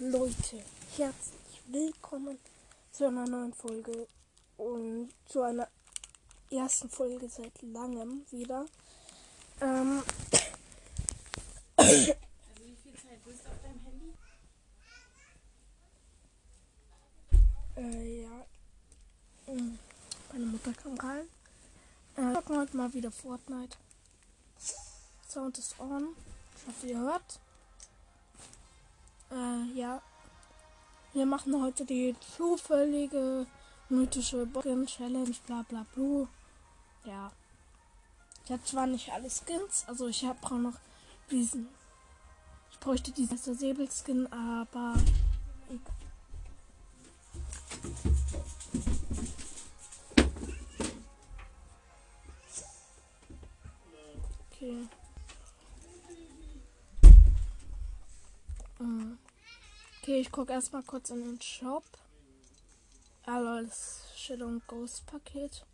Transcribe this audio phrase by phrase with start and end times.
[0.00, 0.62] Leute,
[0.96, 2.38] herzlich willkommen
[2.92, 4.06] zu einer neuen Folge
[4.56, 5.68] und zu einer
[6.50, 8.64] ersten Folge seit langem wieder.
[9.60, 10.02] Ähm,
[11.76, 14.14] Also wie viel Zeit bist du auf deinem Handy?
[17.76, 18.46] äh, ja,
[19.48, 19.78] ähm,
[20.32, 21.26] meine Mutter kam rein.
[22.16, 23.76] Äh, wir zocken heute mal wieder Fortnite.
[25.28, 26.14] Sound ist on.
[26.56, 27.40] Ich hoffe, ihr hört.
[29.30, 30.02] Äh, ja.
[31.12, 33.46] Wir machen heute die zufällige
[33.88, 36.28] mythische Bocken Challenge, bla bla bla.
[37.04, 37.32] Ja.
[38.44, 40.78] Ich habe zwar nicht alle Skins, also ich habe auch noch
[41.30, 41.68] diesen.
[42.70, 44.94] Ich bräuchte diesen Säbelskin, aber.
[54.50, 54.88] Okay.
[58.80, 61.84] Okay, ich gucke erstmal kurz in den Shop.
[63.26, 65.66] Also das Shadow und Ghost Paket.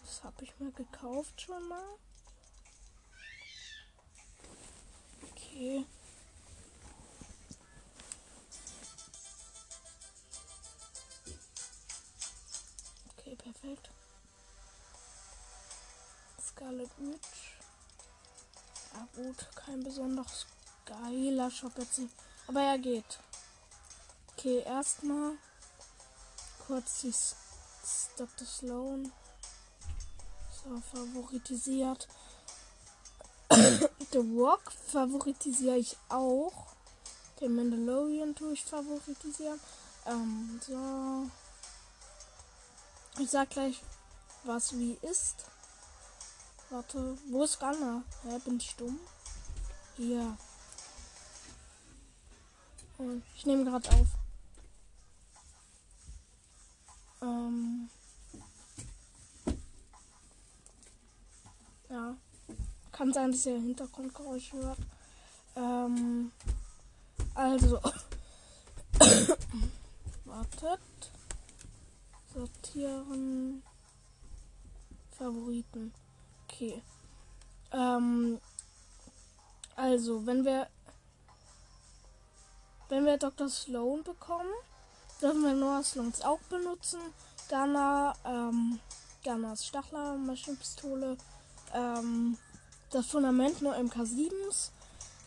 [0.00, 1.84] Das habe ich mir gekauft schon mal.
[5.30, 5.86] Okay.
[13.16, 13.90] Okay, perfekt.
[16.40, 17.47] Scarlet Witch.
[18.98, 20.46] Ja gut, kein besonders
[20.84, 22.00] geiler Shop jetzt.
[22.48, 23.20] Aber er geht.
[24.32, 25.34] Okay, erstmal
[26.66, 27.14] kurz die
[28.16, 28.44] Dr.
[28.44, 29.12] Sloan.
[30.50, 32.08] So, favoritisiert.
[33.50, 36.66] The Rock favoritisiere ich auch.
[37.40, 39.60] Den Mandalorian tue ich favoritisieren.
[40.06, 41.30] Ähm, so.
[43.22, 43.80] Ich sag gleich,
[44.42, 45.44] was wie ist.
[46.70, 48.02] Warte, wo ist Gunner?
[48.24, 49.00] Hä, bin ich dumm?
[49.96, 50.36] Hier.
[52.98, 54.06] Und ich nehme gerade auf.
[57.22, 57.88] Ähm.
[61.88, 62.16] Ja.
[62.92, 64.80] Kann sein, dass ihr Hintergrundgeräusche hört.
[65.56, 66.32] Ähm.
[67.34, 67.80] Also.
[70.26, 70.80] Wartet.
[72.34, 73.62] Sortieren.
[75.12, 75.94] Favoriten.
[76.58, 76.82] Okay.
[77.72, 78.40] Ähm.
[79.76, 80.66] Also, wenn wir
[82.88, 83.48] wenn wir Dr.
[83.48, 84.50] Sloan bekommen,
[85.22, 86.98] dürfen wir Noah Sloans auch benutzen.
[87.48, 88.80] Gunner, ähm,
[89.22, 91.16] Gunners Stachler, Maschinenpistole,
[91.74, 92.36] ähm,
[92.90, 94.70] das Fundament nur MK7s,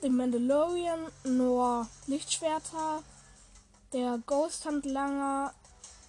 [0.04, 3.04] den Mandalorian nur Lichtschwerter,
[3.94, 5.54] der Ghost Handlanger,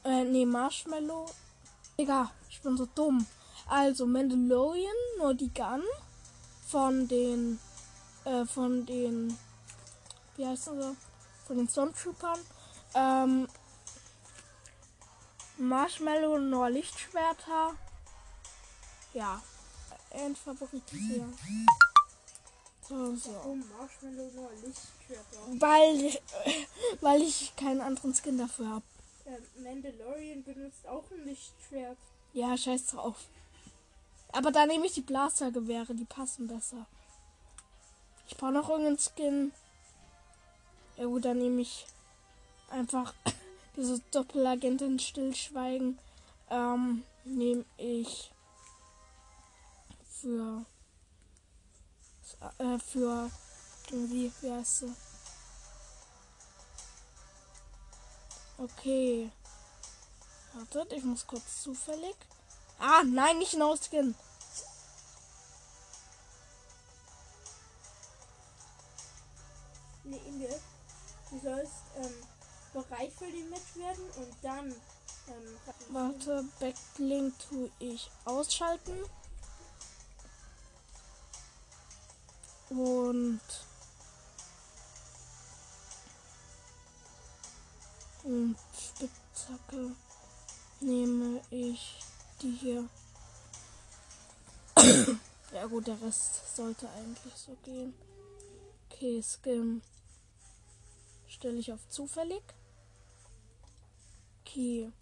[0.05, 1.27] äh, nee, Marshmallow.
[1.97, 3.25] Egal, ich bin so dumm.
[3.69, 5.83] Also Mandalorian, nur die Gun
[6.67, 7.59] von den,
[8.25, 9.37] äh, von den,
[10.37, 10.97] wie heißt das so?
[11.47, 12.39] Von den Stormtroopern.
[12.95, 13.49] Ähm,
[15.59, 17.75] Marshmallow nur Lichtschwerter.
[19.13, 19.43] Ja.
[20.11, 21.33] Und favorisieren.
[22.89, 23.31] So, so.
[23.45, 25.61] Oh, Marshmallow Lichtschwerter.
[25.61, 26.23] Weil ich,
[27.01, 28.85] weil ich keinen anderen Skin dafür habe.
[29.25, 31.99] Der Mandalorian benutzt auch ein Lichtschwert.
[32.33, 33.17] Ja, scheiß drauf.
[34.33, 36.87] Aber da nehme ich die Blastergewehre, die passen besser.
[38.29, 39.53] Ich brauche noch irgendeinen Skin.
[40.97, 41.87] Ja gut, dann nehme ich
[42.71, 43.15] einfach
[43.77, 45.99] diese Doppelagentin Stillschweigen.
[46.51, 48.33] Ähm, nehme ich
[50.09, 50.65] für
[52.59, 53.31] äh, für
[53.91, 54.93] irgendwie, wie heißt sie?
[58.59, 59.31] Okay.
[60.55, 62.17] Wartet, ich muss kurz zufällig.
[62.85, 64.13] Ah, nein, nicht No Skin.
[70.03, 70.61] Nee, Inge,
[71.31, 72.13] du sollst ähm,
[72.73, 74.75] bereit für den Match werden und dann.
[75.29, 75.59] Ähm,
[75.91, 79.05] Warte, Backlink tue ich ausschalten.
[82.71, 83.41] Und.
[88.25, 89.95] Und Spitzhacke
[90.81, 92.03] nehme ich
[92.43, 92.89] die hier.
[95.53, 97.95] ja gut, der Rest sollte eigentlich so gehen.
[98.91, 99.83] Okay, Skin
[101.29, 102.43] stelle ich auf zufällig.
[104.41, 104.93] Okay.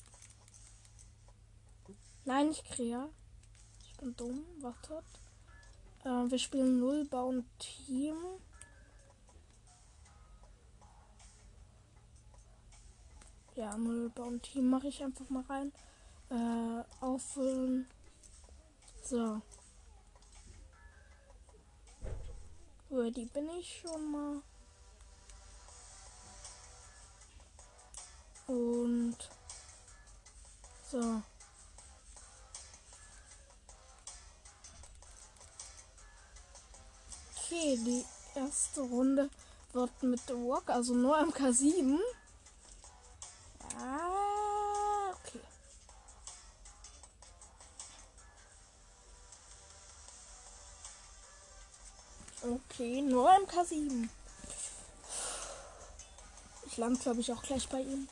[2.25, 3.09] Nein, nicht Krea.
[3.85, 4.45] Ich bin dumm.
[4.61, 5.05] Wartet.
[6.05, 8.17] Äh, wir spielen Null bauen Team.
[13.57, 15.73] Ja, Null bauen Team mache ich einfach mal rein.
[16.31, 17.89] Äh, auffüllen.
[19.03, 19.41] So.
[22.91, 24.43] Ready bin ich schon mal.
[28.47, 29.17] Und
[30.91, 31.23] so.
[37.37, 38.05] Okay, die
[38.35, 39.31] erste Runde
[39.73, 41.99] wird mit Walk, also nur MK7.
[43.79, 44.50] Ah,
[52.43, 54.09] Okay, nur MK7.
[56.67, 58.09] Ich lande, glaube ich, auch gleich bei ihm.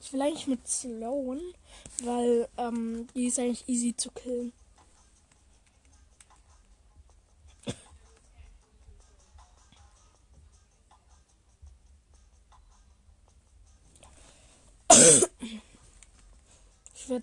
[0.00, 1.40] Ich will eigentlich mit Sloan,
[2.02, 4.52] weil ähm, die ist eigentlich easy zu killen.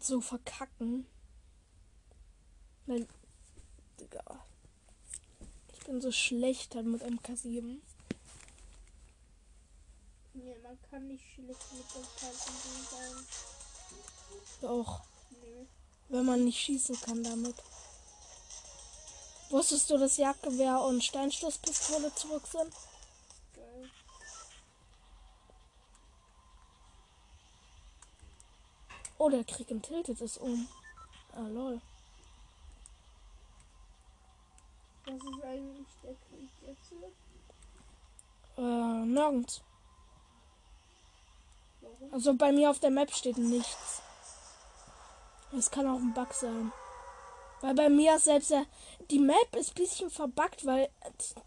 [0.05, 1.05] So verkacken.
[2.85, 3.07] Weil,
[3.99, 4.23] Digga.
[5.73, 7.79] Ich bin so schlecht halt mit MK7.
[10.33, 12.53] Nee, man kann nicht schlecht mit dem Kalten
[12.91, 13.25] sein.
[14.61, 15.65] Doch, Nö.
[16.09, 17.55] wenn man nicht schießen kann damit.
[19.49, 22.73] Wusstest du, dass Jagdgewehr und Steinschusspistole zurück sind?
[23.53, 23.89] Geil.
[29.17, 30.67] Oh, der Krieg im Tilted ist um.
[31.33, 31.81] Ah, lol.
[35.05, 36.93] Was ist eigentlich der Krieg jetzt?
[38.57, 39.61] Äh, nirgends.
[41.81, 42.13] Warum?
[42.13, 44.01] Also bei mir auf der Map steht nichts.
[45.57, 46.71] Es kann auch ein Bug sein.
[47.61, 48.65] Weil bei mir selbst der,
[49.09, 50.89] die Map ist ein bisschen verbuggt, weil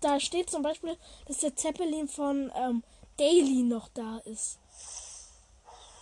[0.00, 2.82] da steht zum Beispiel, dass der Zeppelin von ähm,
[3.18, 4.58] Daily noch da ist.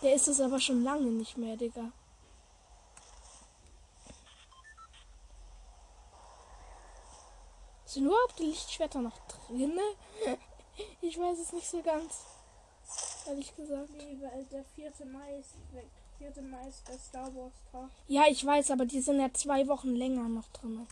[0.06, 1.90] Der ist es aber schon lange nicht mehr, Digga.
[7.86, 9.82] Sind überhaupt die Lichtschwerter noch drinne?
[11.00, 12.24] Ich weiß es nicht so ganz.
[13.26, 13.90] Ehrlich gesagt.
[13.96, 14.92] Nee, weil der 4.
[15.06, 15.90] Mai ist weg.
[16.18, 16.42] 4.
[16.42, 17.90] Mai ist der Star Wars Tag.
[18.06, 20.86] Ja, ich weiß, aber die sind ja zwei Wochen länger noch drin.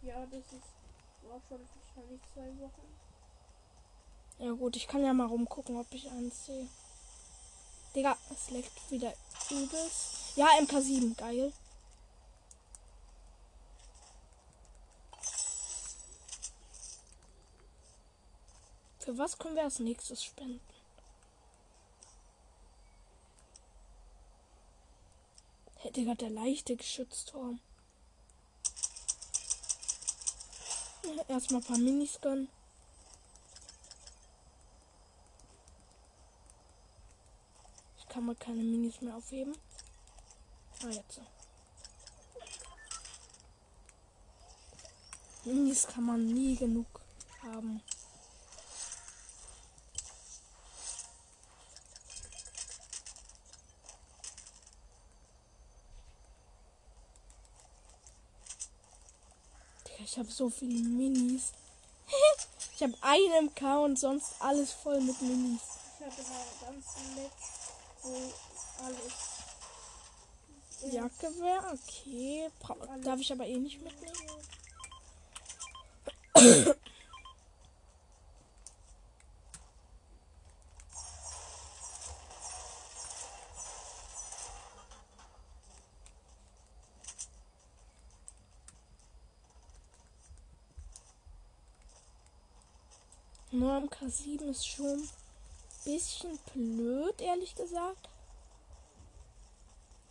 [0.00, 2.86] Ja, das ist war schon wahrscheinlich zwei Wochen.
[4.38, 6.68] Ja gut, ich kann ja mal rumgucken, ob ich eins sehe.
[7.96, 9.14] Digga, es leckt wieder
[9.50, 10.36] übelst.
[10.36, 11.50] Ja, MK7, geil.
[18.98, 20.60] Für was können wir als nächstes spenden?
[25.76, 27.60] Hey, Digga, der leichte Geschützturm.
[31.28, 32.48] Erstmal ein paar Minis gönnen.
[38.16, 39.54] Kann mal keine Minis mehr aufheben.
[40.82, 41.20] Ah, jetzt.
[45.44, 46.86] Minis kann man nie genug
[47.42, 47.82] haben.
[59.98, 61.52] Ich habe so viele Minis.
[62.76, 65.60] ich habe einen MK und sonst alles voll mit Minis.
[65.98, 67.32] Ich hatte mal ganz nett,
[68.84, 69.36] alles.
[70.82, 72.50] äh, Jagdgewehr, okay.
[72.60, 74.14] Bra darf ich aber eh nicht mitnehmen.
[93.52, 95.08] Nur am K7 ist schon
[95.86, 98.08] bisschen blöd, ehrlich gesagt.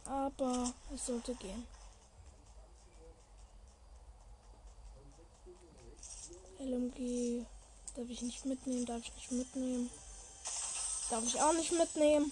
[0.05, 1.67] Aber es sollte gehen.
[6.59, 7.45] LMG
[7.95, 9.89] darf ich nicht mitnehmen, darf ich nicht mitnehmen.
[11.09, 12.31] Darf ich auch nicht mitnehmen.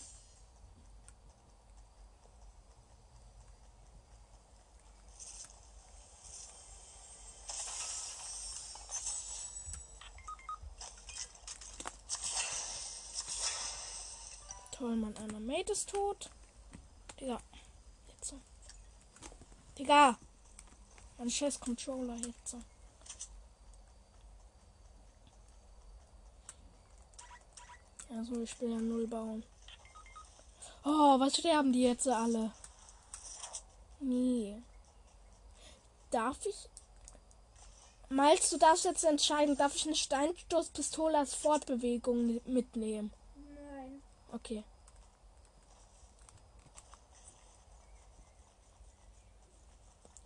[15.74, 16.30] Ist tot.
[17.20, 17.39] Digga.
[18.08, 18.39] Jetzt so.
[19.77, 20.18] Digga.
[21.18, 22.62] Mein scheiß Controller jetzt so.
[28.10, 29.44] Also ich will ja null bauen.
[30.86, 32.51] Oh, was sterben die jetzt alle?
[34.00, 34.62] Nee.
[36.12, 36.70] Darf ich?
[38.10, 43.12] Miles, du darfst jetzt entscheiden, darf ich eine Steinstoßpistole als Fortbewegung mitnehmen?
[43.56, 44.03] Nein.
[44.32, 44.63] Okay.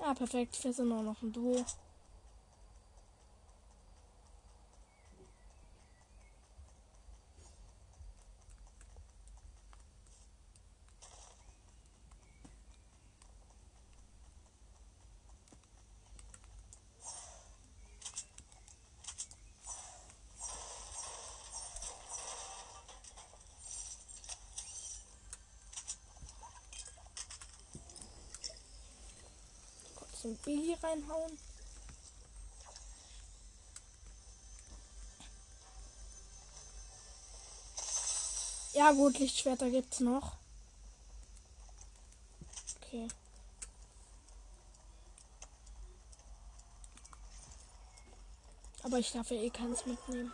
[0.09, 0.63] Ah, perfekt.
[0.63, 1.65] Wir sind auch noch ein Duo.
[30.17, 30.39] Kurz
[30.83, 31.37] reinhauen.
[38.73, 40.33] Ja gut, Lichtschwerter gibt's noch.
[42.75, 43.07] Okay.
[48.83, 50.31] Aber ich darf ja eh keins mitnehmen.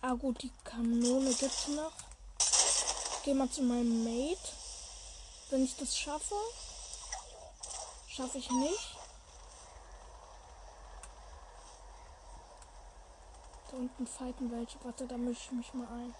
[0.00, 1.92] Ah gut, die Kanone gibt's noch.
[2.40, 4.40] Ich gehe mal zu meinem Mate.
[5.50, 6.34] Wenn ich das schaffe.
[8.08, 8.99] Schaffe ich nicht.
[13.80, 14.78] Unten fighten welche.
[14.84, 16.14] Warte, da mische ich mich mal ein.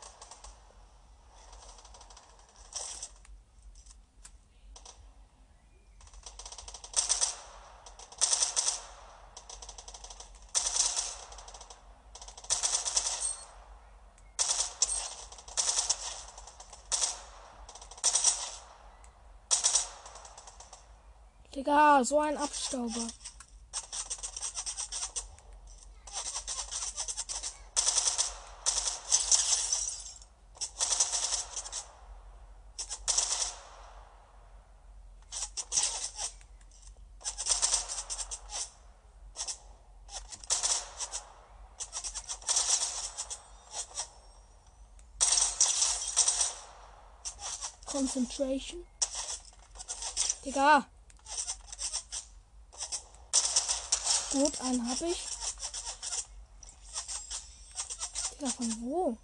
[21.54, 23.06] Digga, so ein Abstauber.
[48.12, 48.84] Concentration.
[50.44, 50.84] Digga.
[54.32, 55.28] Gut, einen habe ich.
[58.32, 59.16] Digga, von wo?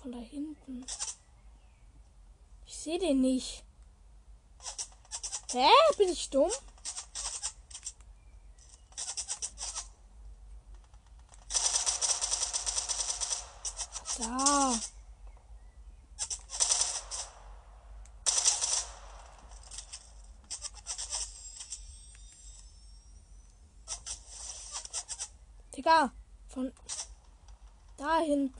[0.00, 0.84] Von da hinten.
[2.66, 3.62] Ich sehe den nicht.
[5.52, 5.68] Hä?
[5.98, 6.50] Bin ich dumm?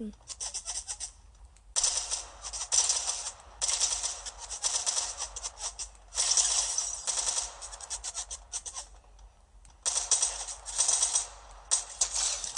[0.02, 0.12] Da hinten.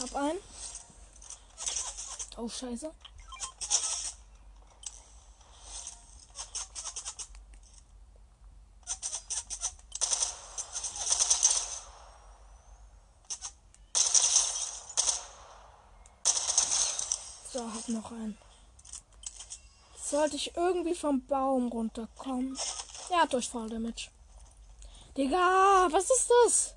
[0.00, 0.38] Hab einen.
[2.36, 2.92] Oh, scheiße.
[17.54, 18.38] So, hab noch einen.
[19.96, 22.58] Sollte ich irgendwie vom Baum runterkommen?
[23.10, 24.10] Ja, durch Fall Damage.
[25.16, 26.74] Digga, was ist das?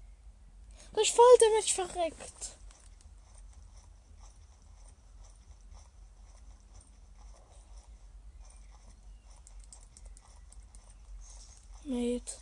[0.93, 2.57] Durch Fall Damage verreckt.
[11.84, 12.34] Mate.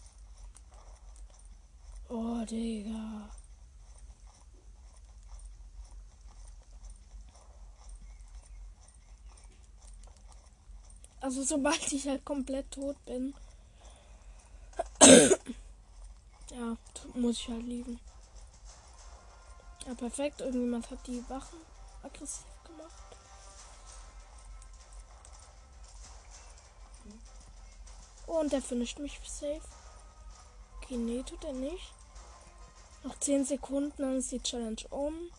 [2.09, 3.29] Oh, Digga.
[11.35, 13.35] Also sobald ich halt komplett tot bin,
[16.49, 16.77] ja,
[17.13, 17.99] muss ich halt liegen.
[19.85, 20.39] Ja, perfekt.
[20.39, 21.59] Irgendjemand hat die Wachen
[22.03, 23.17] aggressiv gemacht.
[28.27, 29.59] Und der finisht mich safe.
[30.77, 31.93] Okay, nee, tut er nicht.
[33.03, 35.29] Noch 10 Sekunden, dann ist die Challenge um.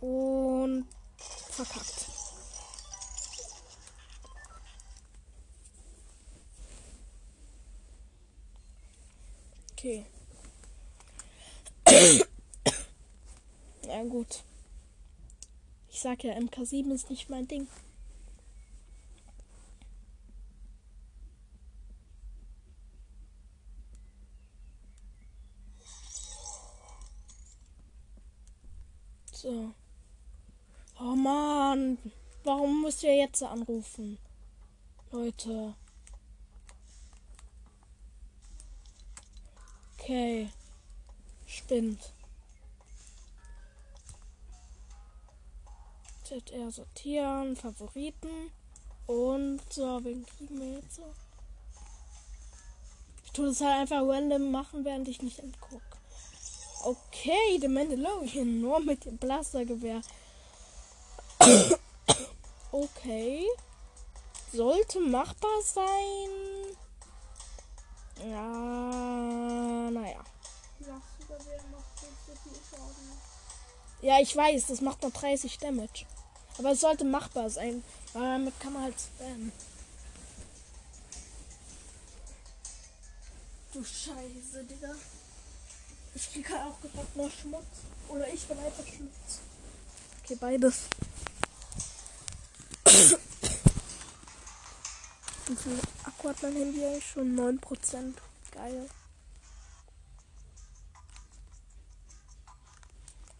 [0.00, 0.86] Und
[1.50, 2.06] verkackt.
[9.80, 10.04] Okay.
[13.88, 14.42] ja gut.
[15.88, 17.66] Ich sag ja, MK7 ist nicht mein Ding.
[29.32, 29.72] So.
[30.98, 31.96] Oh Mann.
[32.44, 34.18] Warum müsst ihr jetzt anrufen?
[35.10, 35.74] Leute.
[40.10, 40.48] Okay.
[41.46, 42.00] Spinnt.
[46.24, 48.50] ZR sortieren, Favoriten.
[49.06, 51.04] Und so, wen kriegen wir jetzt so?
[53.24, 55.96] Ich tue das halt einfach random machen, während ich nicht entgucke.
[56.82, 60.00] Okay, der Mandalorian nur mit dem Blastergewehr.
[62.72, 63.46] okay.
[64.52, 66.49] Sollte machbar sein.
[68.24, 70.24] Ja, naja.
[74.02, 76.06] Ja, ich weiß, das macht nur 30 Damage.
[76.58, 79.52] Aber es sollte machbar sein, weil damit kann man halt spammen.
[83.72, 84.94] Du Scheiße, Digga.
[86.14, 87.64] Ich krieg halt auch gerade nur Schmutz.
[88.08, 89.40] Oder ich bin einfach Schmutz.
[90.24, 90.80] Okay, beides.
[95.46, 95.80] Wie viel
[96.20, 97.34] Akku hat mein Handy eigentlich schon?
[97.34, 98.14] 9%.
[98.52, 98.90] Geil.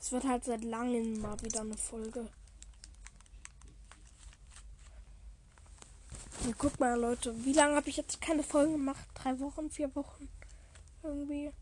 [0.01, 2.27] Es wird halt seit langem mal wieder eine Folge.
[6.43, 9.07] Und guck mal, Leute, wie lange habe ich jetzt keine Folgen gemacht?
[9.15, 10.31] Drei Wochen, vier Wochen?
[11.03, 11.53] Irgendwie.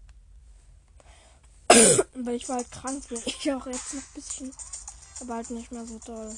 [2.15, 4.55] Weil ich war halt krank, ich auch jetzt noch ein bisschen.
[5.21, 6.33] Aber halt nicht mehr so doll.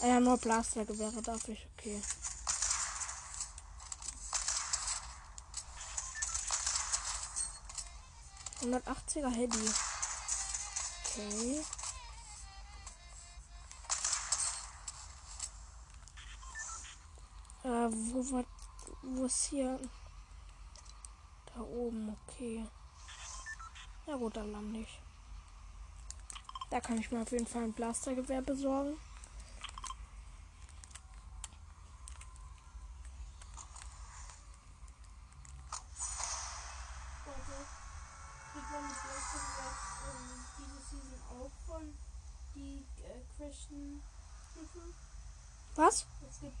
[0.00, 2.00] Ah ja, nur Blastergewehre darf ich, okay.
[9.22, 9.70] Er Handy.
[11.04, 11.64] Okay.
[17.64, 18.44] Äh, wo war.
[19.02, 19.78] Wo ist hier?
[21.54, 22.66] Da oben, okay.
[24.06, 25.00] Ja gut, dann ich.
[26.70, 28.96] Da kann ich mir auf jeden Fall ein Blastergewehr besorgen.
[37.26, 37.66] Leute,
[38.52, 39.72] kriegt man das Blastergewehr
[40.08, 41.94] ähm, diese Season auch von
[42.54, 44.02] die äh, Christian
[44.52, 44.94] Stufen?
[45.74, 46.06] Was?
[46.28, 46.56] Es gibt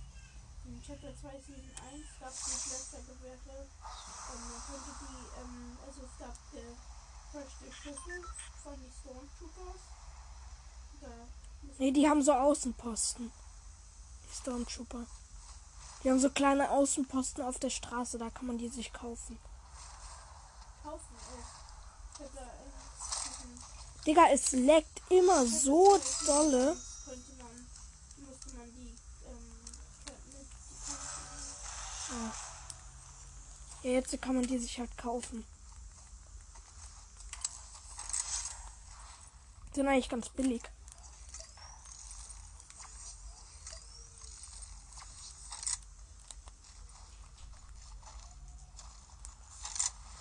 [0.64, 3.56] in Chapter 2 Season 1 gab es die Blastergewehre.
[3.56, 6.76] Ähm, man konnte die, ähm, also es gab äh,
[7.30, 8.24] Crushed Schüssel
[8.62, 9.82] von den Stormtroopers.
[11.00, 11.08] Da
[11.78, 13.30] Nee, die haben so Außenposten.
[14.24, 15.06] Die Stormtrooper.
[16.02, 19.38] Die haben so kleine Außenposten auf der Straße, da kann man die sich kaufen.
[20.82, 21.48] kaufen diesen
[24.06, 26.76] Digga, es leckt immer so dolle.
[32.10, 32.32] Ähm.
[33.82, 35.44] Ja, jetzt kann man die sich halt kaufen.
[39.74, 40.62] Sind eigentlich ganz billig.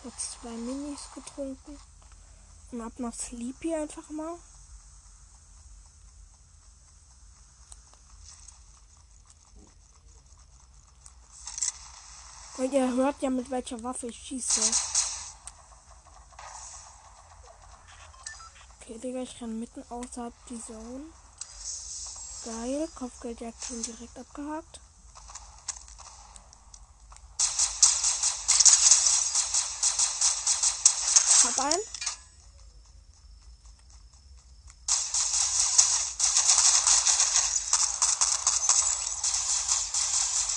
[0.04, 1.78] Jetzt zwei Minis getrunken.
[2.72, 4.38] Und ab nach Sleepy einfach mal.
[12.58, 14.62] Und ihr hört ja, mit welcher Waffe ich schieße.
[18.82, 21.06] Okay, Digga, ich renn mitten außerhalb die Zone.
[22.46, 24.80] Geil, Kopfgeldjagd schon direkt abgehakt.
[31.44, 31.82] Hab einen.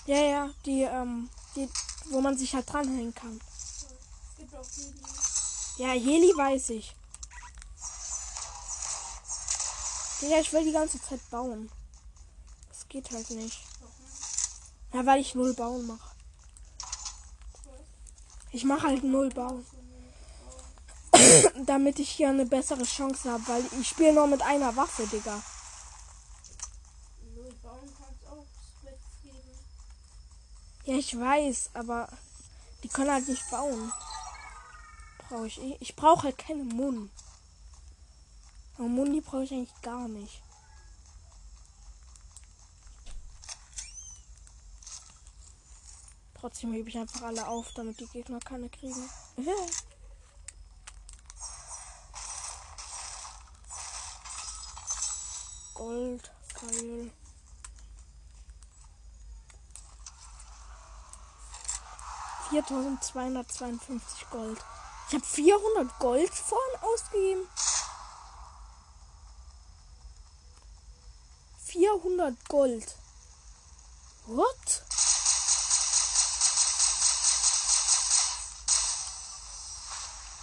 [0.05, 1.69] Ja, ja, die, ähm, die,
[2.09, 3.39] wo man sich halt dranhängen kann.
[5.77, 6.95] Ja, Heli weiß ich.
[10.21, 11.71] Ja, ich will die ganze Zeit bauen.
[12.69, 13.63] Das geht halt nicht.
[14.93, 16.09] Ja, weil ich null bauen mache.
[18.51, 19.65] Ich mache halt null bauen.
[21.65, 25.41] Damit ich hier eine bessere Chance habe, weil ich spiele nur mit einer Waffe, Digga.
[30.85, 32.09] Ja, ich weiß, aber
[32.83, 33.91] die können halt nicht bauen.
[35.27, 35.77] Brauche ich eh.
[35.79, 37.11] Ich brauche halt keine Mun.
[38.77, 40.41] Aber Muni brauche ich eigentlich gar nicht.
[46.39, 49.09] Trotzdem hebe ich einfach alle auf, damit die Gegner keine kriegen.
[55.79, 57.09] Gold, geil.
[62.49, 64.59] Viertausendzweihundertzweiundfünfzig Gold.
[65.07, 67.47] Ich habe 400 Gold vorhin ausgegeben.
[71.63, 72.95] 400 Gold.
[74.25, 74.83] What?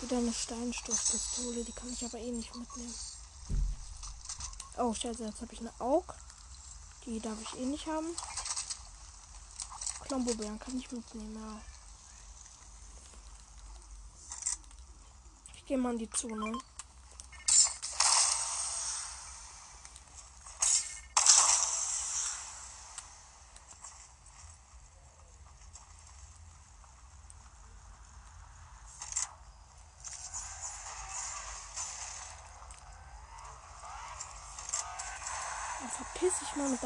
[0.00, 2.94] Wieder eine Steinstoßpistole, die kann ich aber eh nicht mitnehmen.
[4.78, 6.14] Oh, scheiße, jetzt habe ich eine Aug.
[7.06, 8.14] Die darf ich eh nicht haben.
[10.00, 11.60] Klombobeeren kann ich mitnehmen, ja.
[15.54, 16.52] Ich gehe mal in die Zone.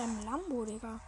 [0.01, 0.99] Deinem Lambo, Digga.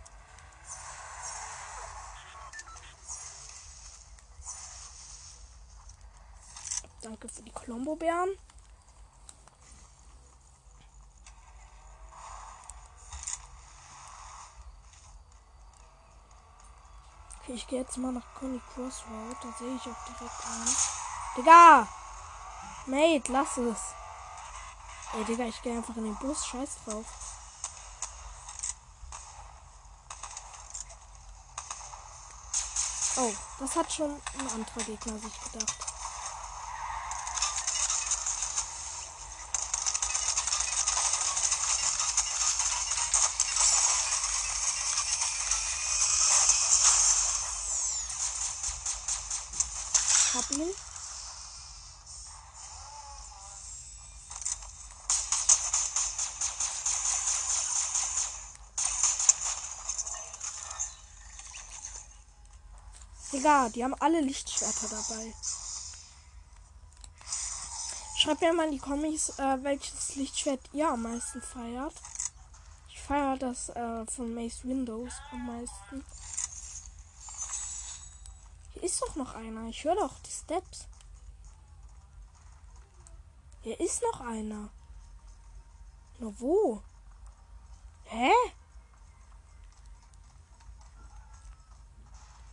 [7.00, 8.30] Danke für die Klombobeeren.
[17.40, 19.36] Okay, ich gehe jetzt mal nach Conny Crossroad.
[19.42, 20.76] Da sehe ich auch direkt einen.
[21.36, 21.88] Digga!
[22.86, 23.78] Mate, lass es.
[25.14, 26.46] Ey, Digga, ich gehe einfach in den Bus.
[26.46, 27.41] Scheiß drauf.
[33.18, 35.91] Oh, das hat schon ein anderer Gegner sich gedacht.
[63.42, 65.34] Digga, die haben alle Lichtschwerter dabei.
[68.16, 71.94] Schreibt mir mal in die Kommis, äh, welches Lichtschwert ihr am meisten feiert.
[72.88, 76.04] Ich feiere das äh, von Mace Windows am meisten.
[78.74, 79.66] Hier ist doch noch einer.
[79.66, 80.86] Ich höre doch die Steps.
[83.62, 84.70] Hier ist noch einer.
[86.20, 86.82] Nur wo?
[88.04, 88.30] Hä?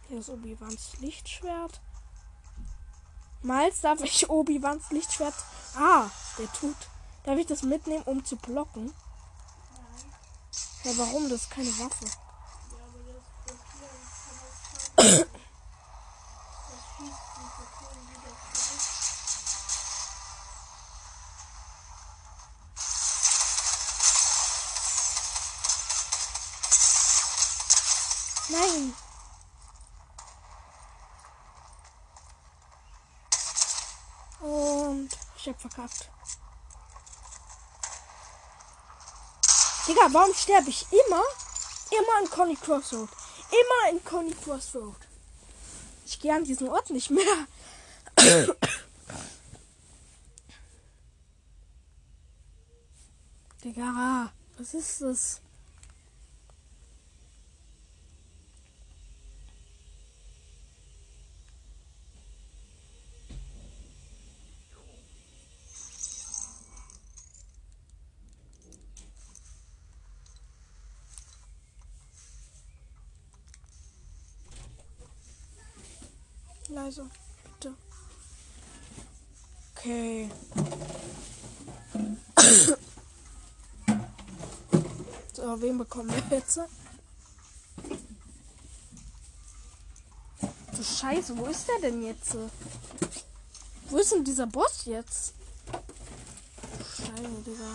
[0.10, 1.80] Hier ist Obi-Wans Lichtschwert.
[3.44, 5.36] Miles, darf ich Obi-Wans Lichtschwert.
[5.76, 6.76] Ah, der tut.
[7.24, 8.86] Darf ich das mitnehmen, um zu blocken?
[8.86, 10.14] Nein.
[10.84, 11.30] Ja, warum?
[11.30, 12.06] Das ist keine Waffe.
[12.06, 12.12] Ja,
[12.88, 13.58] aber das das
[14.96, 15.20] kann.
[15.20, 15.28] Das
[35.70, 36.10] verkackt.
[39.88, 41.24] Digga, warum sterbe ich immer?
[41.92, 43.10] Immer in Conny Crossroad.
[43.50, 44.96] Immer in Conny Crossroad.
[46.06, 47.48] Ich gehe an diesen Ort nicht mehr.
[53.64, 55.42] Digga, was ist das?
[76.90, 77.06] Leise,
[77.44, 77.76] bitte.
[79.76, 80.30] Okay.
[85.34, 86.60] so, wen bekommen wir jetzt?
[90.76, 92.36] Du Scheiße, wo ist der denn jetzt?
[93.90, 95.36] Wo ist denn dieser Boss jetzt?
[96.98, 97.70] Scheiße, Digga.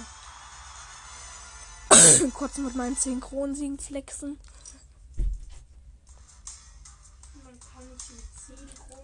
[2.35, 4.40] Kurz mit meinen 10 Kronensiegen flexen.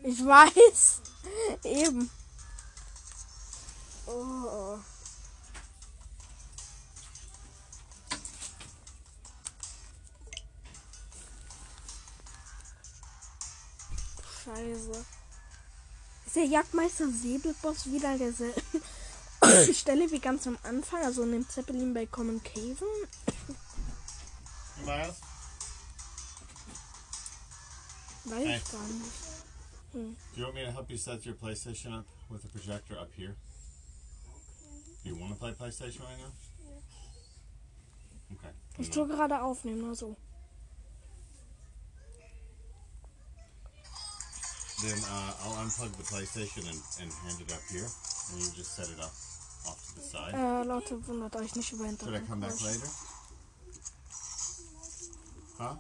[0.03, 1.01] Ich weiß.
[1.65, 2.11] Eben.
[4.07, 4.79] Oh.
[14.45, 15.05] Scheiße.
[16.27, 18.63] Ist der Jagdmeister Säbelboss wieder an derselben
[19.75, 22.89] Stelle wie ganz am Anfang, also in dem Zeppelin bei Common Caven?
[24.85, 25.17] Miles?
[28.25, 28.57] Weiß Hey.
[28.65, 29.30] ich gar nicht.
[29.93, 33.11] Do you want me to help you set your PlayStation up with a projector up
[33.17, 33.35] here?
[35.03, 36.33] Do You want to play PlayStation right now?
[38.33, 38.55] Okay.
[38.79, 40.17] Ich tue gerade aufnehmen, nur so.
[44.83, 48.77] then uh, I'll unplug the PlayStation and, and hand it up here, and you just
[48.77, 49.13] set it up
[49.69, 50.33] off to the side.
[50.35, 52.89] Äh, Leute, wundert euch nicht über Should I come back later?
[55.59, 55.77] Huh?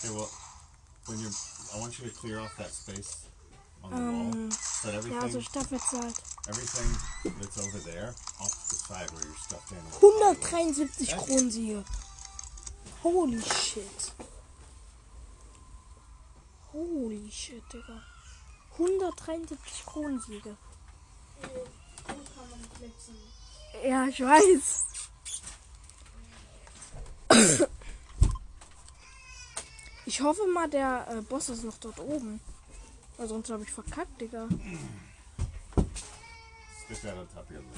[0.00, 0.30] Okay, well,
[1.06, 1.36] when you're,
[1.74, 3.26] I want you to clear off that space
[3.82, 4.48] on the Ähm, wall.
[4.84, 6.14] Ja, everything, also ich darf jetzt halt
[6.48, 6.96] everything
[7.40, 10.00] that's over there off the side where your stuffed animals.
[10.00, 11.84] 173 Kronensiege.
[13.02, 14.12] Holy shit.
[16.72, 18.02] Holy shit, Digga.
[18.76, 20.56] 173 Kronensiege.
[23.84, 24.84] Ja, ich weiß.
[30.08, 32.40] Ich hoffe mal, der äh, Boss ist noch dort oben.
[33.18, 34.48] Weil sonst habe ich verkackt, Digga.
[36.88, 37.04] Top
[37.36, 37.68] of your lid.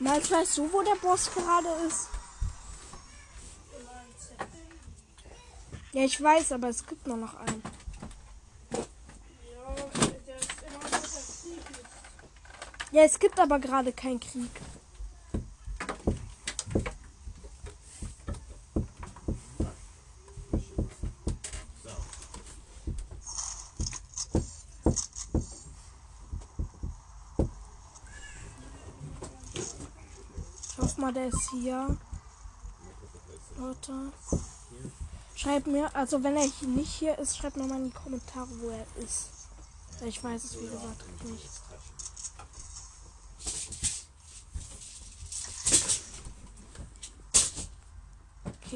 [0.00, 2.08] Mal weißt du, wo der Boss gerade ist?
[5.92, 7.62] Ja, ich weiß, aber es gibt nur noch einen.
[8.70, 9.74] Ja,
[10.26, 12.85] der ist immer noch der Krieg ist.
[12.96, 14.48] Ja, es gibt aber gerade keinen Krieg.
[30.62, 31.98] Ich hoffe mal, der ist hier.
[33.58, 33.92] Leute.
[35.34, 38.70] Schreibt mir, also wenn er nicht hier ist, schreibt mir mal in die Kommentare, wo
[38.70, 39.26] er ist.
[40.02, 41.65] Ich weiß es, wie gesagt, nicht.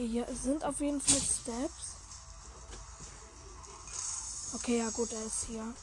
[0.00, 1.96] Okay, hier sind auf jeden Fall Steps.
[4.54, 5.74] Okay, ja gut, er ist hier.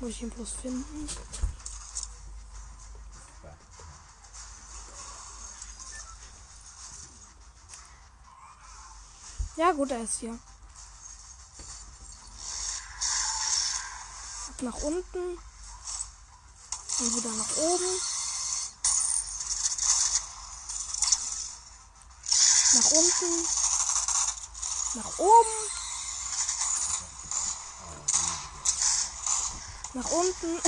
[0.00, 1.08] Muss ich ihn bloß finden?
[9.56, 10.38] Ja gut, er ist hier.
[14.48, 15.38] Ab nach unten.
[16.98, 18.00] Und wieder nach oben.
[22.72, 23.46] Nach unten.
[24.94, 25.70] Nach oben.
[29.92, 30.56] Nach unten.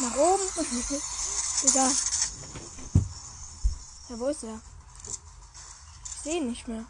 [0.00, 0.42] nach oben.
[1.62, 1.92] Digga.
[4.08, 4.60] Ja, wo ist er?
[6.16, 6.84] Ich sehe ihn nicht mehr.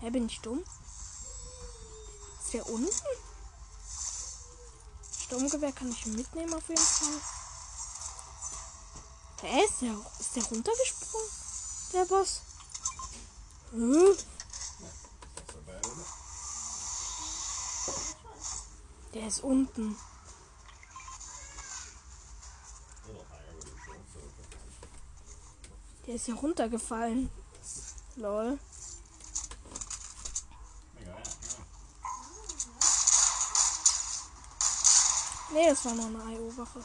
[0.00, 0.62] Hä, bin ich dumm?
[2.44, 3.21] Ist der unten?
[5.32, 7.20] Sturmgewehr kann ich mitnehmen auf jeden Fall.
[9.40, 11.28] Hä, ist der, ist der runtergesprungen?
[11.94, 12.42] Der Boss?
[13.70, 14.14] Hm?
[19.14, 19.96] Der ist unten.
[26.06, 27.30] Der ist hier runtergefallen.
[28.16, 28.58] Lol.
[35.52, 36.82] Nee, das war noch eine IO-Wache.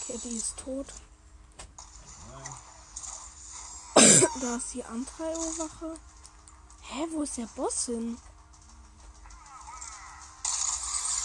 [0.00, 0.86] Okay, die ist tot.
[4.40, 5.96] Da ist die andere IO-Wache.
[6.80, 8.18] Hä, wo ist der Boss hin?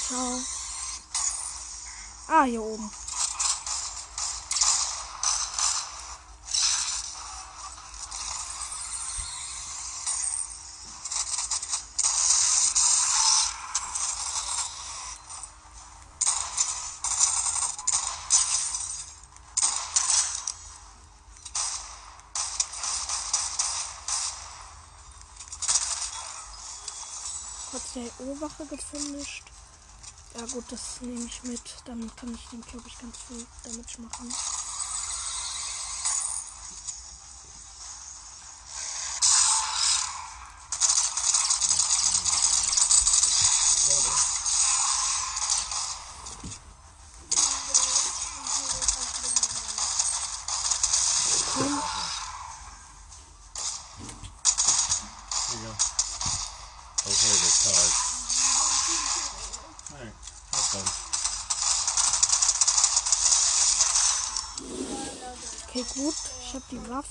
[0.07, 0.39] Ciao.
[2.27, 2.91] Ah, hier oben.
[28.27, 29.45] O-Wache gefinisht.
[30.35, 31.61] Ja gut, das nehme ich mit.
[31.85, 34.33] Damit kann ich den, glaube ich, ganz viel Damage machen.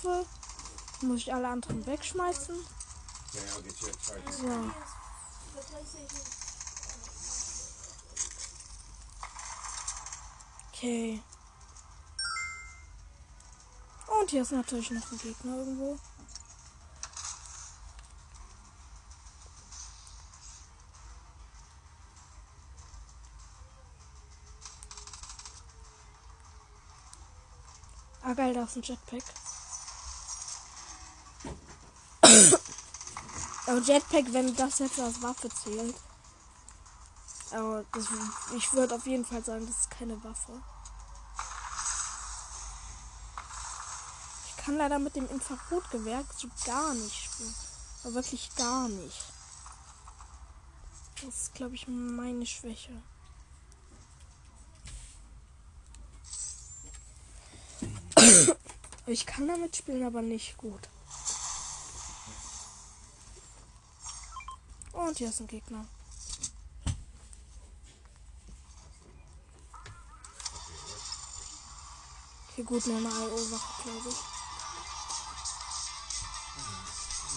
[0.02, 0.26] Waffe.
[1.02, 2.56] Muss ich alle anderen wegschmeißen?
[3.54, 4.34] Halt.
[4.34, 4.70] So.
[10.72, 11.22] Okay.
[14.20, 15.98] Und hier ist natürlich noch ein Gegner irgendwo.
[28.22, 29.22] Ah geil, da ist ein Jetpack.
[33.66, 35.96] Aber Jetpack, wenn das jetzt als Waffe zählt.
[37.50, 38.06] Aber das,
[38.56, 40.52] ich würde auf jeden Fall sagen, das ist keine Waffe.
[44.48, 47.54] Ich kann leider mit dem Infrarotgewehr so gar nicht spielen.
[48.04, 49.24] Aber wirklich gar nicht.
[51.24, 53.02] Das ist, glaube ich, meine Schwäche.
[59.06, 60.88] Ich kann damit spielen, aber nicht gut.
[65.06, 65.86] Und hier ist ein Gegner.
[72.50, 74.16] Okay, gut, nur eine IO-Wache, glaube ich.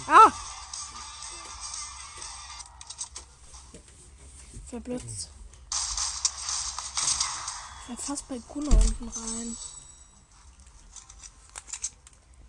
[0.07, 0.31] Ah!
[4.65, 5.29] Verblitzt.
[7.83, 9.57] Ich wäre fast bei Gunnar unten rein.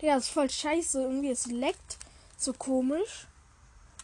[0.01, 0.99] Digga, ist voll scheiße.
[0.99, 1.99] Irgendwie, es leckt
[2.37, 3.27] so komisch.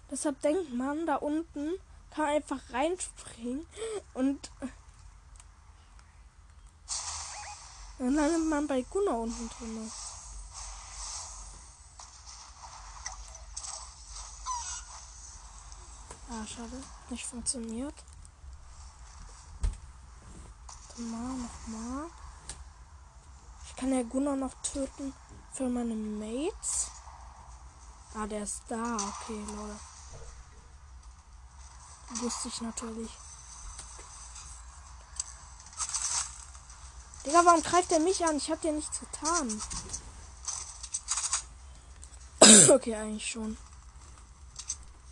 [0.09, 1.73] Deshalb denkt man, da unten
[2.11, 3.67] kann man einfach reinspringen
[4.13, 4.49] und
[7.99, 9.91] dann landet man bei Gunnar unten drin.
[16.29, 16.83] Ah, schade.
[17.09, 17.95] Nicht funktioniert.
[20.97, 22.09] Mal, nochmal.
[23.65, 25.13] Ich kann ja Gunnar noch töten
[25.51, 26.91] für meine Mates.
[28.15, 28.95] Ah, der ist da.
[28.95, 29.96] Okay, Leute.
[32.09, 33.11] Wusste ich natürlich.
[37.25, 38.37] Digga, warum greift er mich an?
[38.37, 39.61] Ich hab dir nichts getan.
[42.69, 43.57] okay, eigentlich schon.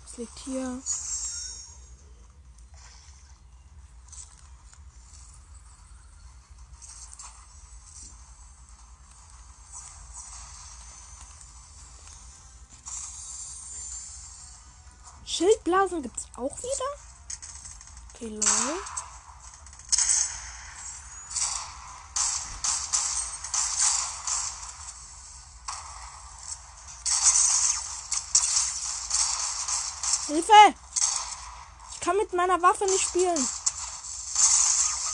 [0.04, 0.82] Was liegt hier?
[15.86, 16.86] Schildblasen gibt's auch wieder?
[18.14, 18.82] Okay, lol.
[30.28, 30.76] Hilfe!
[31.94, 33.48] Ich kann mit meiner Waffe nicht spielen.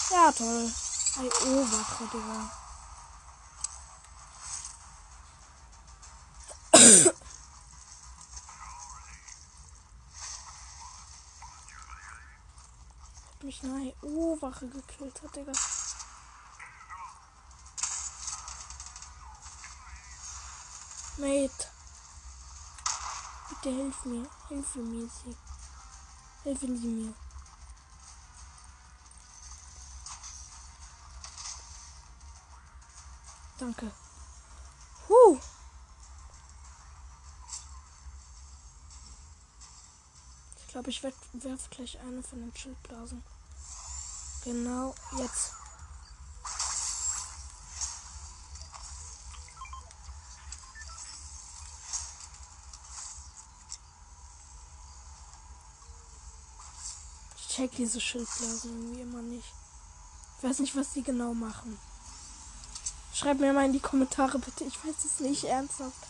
[0.09, 0.71] Ja, toll.
[1.17, 2.60] IO-Wache, Digga.
[13.51, 15.51] Mich eine IO-Wache gekillt hat, Digga.
[21.17, 21.67] Mate.
[23.49, 24.29] Bitte hilf mir.
[24.47, 25.35] Hilfe mir sie.
[26.43, 27.13] Helfen Sie mir.
[33.59, 33.91] Danke.
[35.09, 35.39] Huh.
[40.57, 43.21] Ich glaube, ich werfe gleich eine von den Schildblasen.
[44.43, 45.51] Genau jetzt.
[57.37, 59.53] Ich check diese Schildblasen irgendwie immer nicht.
[60.37, 61.77] Ich weiß nicht, was die genau machen.
[63.13, 64.63] Schreibt mir mal in die Kommentare bitte.
[64.63, 66.07] Ich weiß es nicht ernsthaft.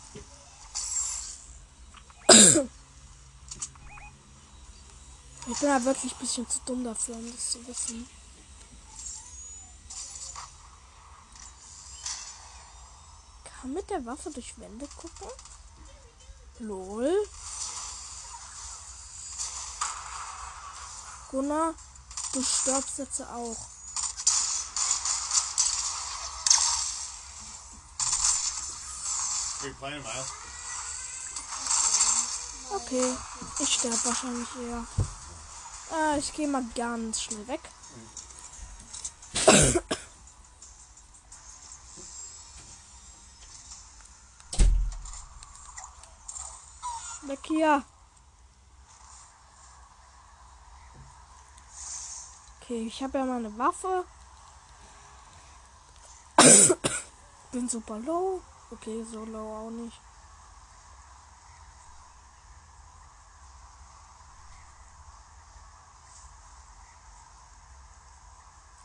[5.47, 8.07] Ich bin halt wirklich ein bisschen zu dumm dafür, um das zu wissen.
[13.61, 15.27] Kann mit der Waffe durch Wände gucken?
[16.59, 17.27] Lol.
[21.29, 21.75] Gunnar,
[22.33, 23.55] du stirbst jetzt auch.
[32.71, 33.15] Okay,
[33.59, 34.85] ich sterbe wahrscheinlich eher.
[35.93, 37.61] Äh, ich gehe mal ganz schnell weg.
[47.61, 47.83] hier.
[52.61, 54.05] Okay, ich habe ja meine Waffe.
[57.51, 58.41] Bin super low.
[58.71, 59.99] Okay, so low auch nicht.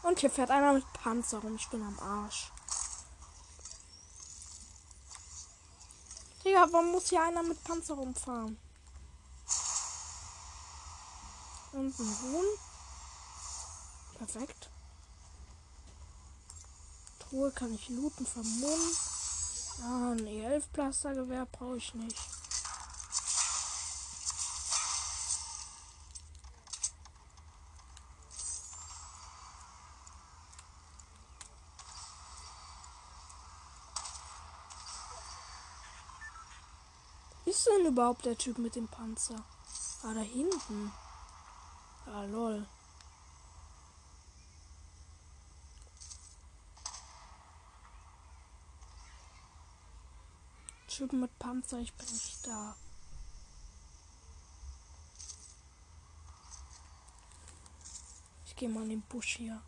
[0.02, 1.56] Und hier fährt einer mit Panzer rum.
[1.56, 2.52] Ich bin am Arsch.
[6.44, 8.56] Digga, warum muss hier einer mit Panzer rumfahren?
[11.76, 12.46] Und ein Huhn.
[14.16, 14.70] Perfekt.
[17.18, 18.96] Truhe kann ich looten, vermummen.
[19.82, 22.16] Ah, ein E11 Plastergewehr brauche ich nicht.
[37.44, 39.44] Ist denn überhaupt der Typ mit dem Panzer?
[40.02, 40.90] Ah, da hinten.
[42.06, 42.66] Ah, lol.
[50.86, 52.74] Typen mit Panzer, ich bin nicht da.
[58.46, 59.60] Ich gehe mal in den Busch hier.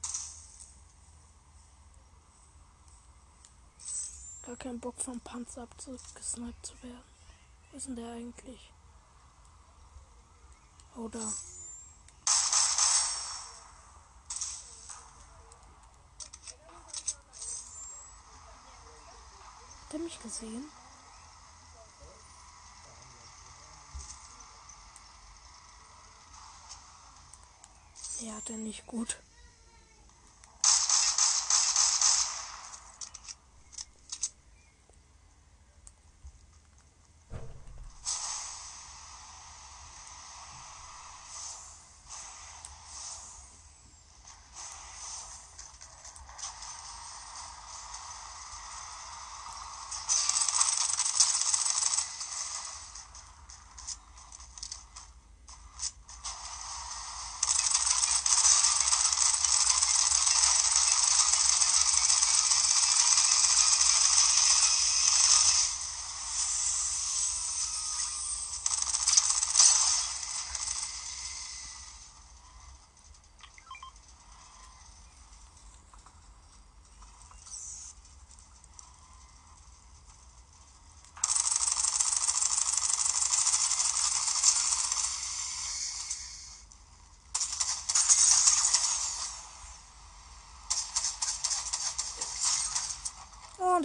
[4.47, 7.05] Gar keinen Bock vom Panzer abgesniped zu werden.
[7.71, 8.73] Wo ist denn der eigentlich?
[10.97, 11.09] Oh,
[19.89, 20.71] Hat er mich gesehen?
[28.21, 29.17] Ja, hat nicht gut.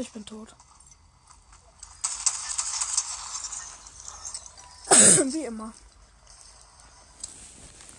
[0.04, 0.54] Ich bin tot.
[5.34, 5.74] Wie immer.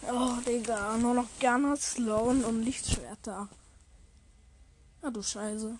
[0.06, 0.98] Oh, Digga.
[0.98, 3.48] Nur noch gerne Sloan und Lichtschwerter.
[5.02, 5.78] Ach du Scheiße.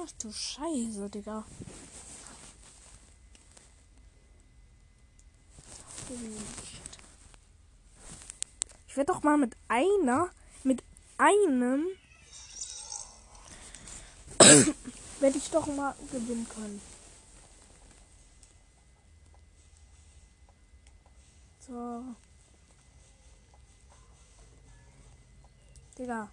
[0.00, 1.44] Ach du Scheiße, Digga.
[8.88, 10.30] Ich werde doch mal mit einer,
[10.64, 10.82] mit
[11.16, 11.86] einem
[15.26, 16.80] werde ich doch mal gewinnen können.
[21.66, 22.04] So.
[25.98, 26.30] Digga.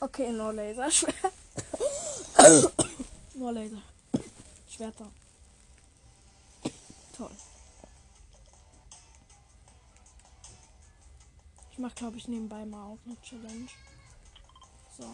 [0.00, 0.90] Okay, nur Laser.
[0.90, 1.14] Schwert.
[3.36, 3.82] nur Laser.
[4.68, 5.10] Schwerter.
[7.20, 7.36] Toll.
[11.70, 13.68] Ich mache, glaube ich, nebenbei mal auch eine Challenge.
[14.96, 15.04] So.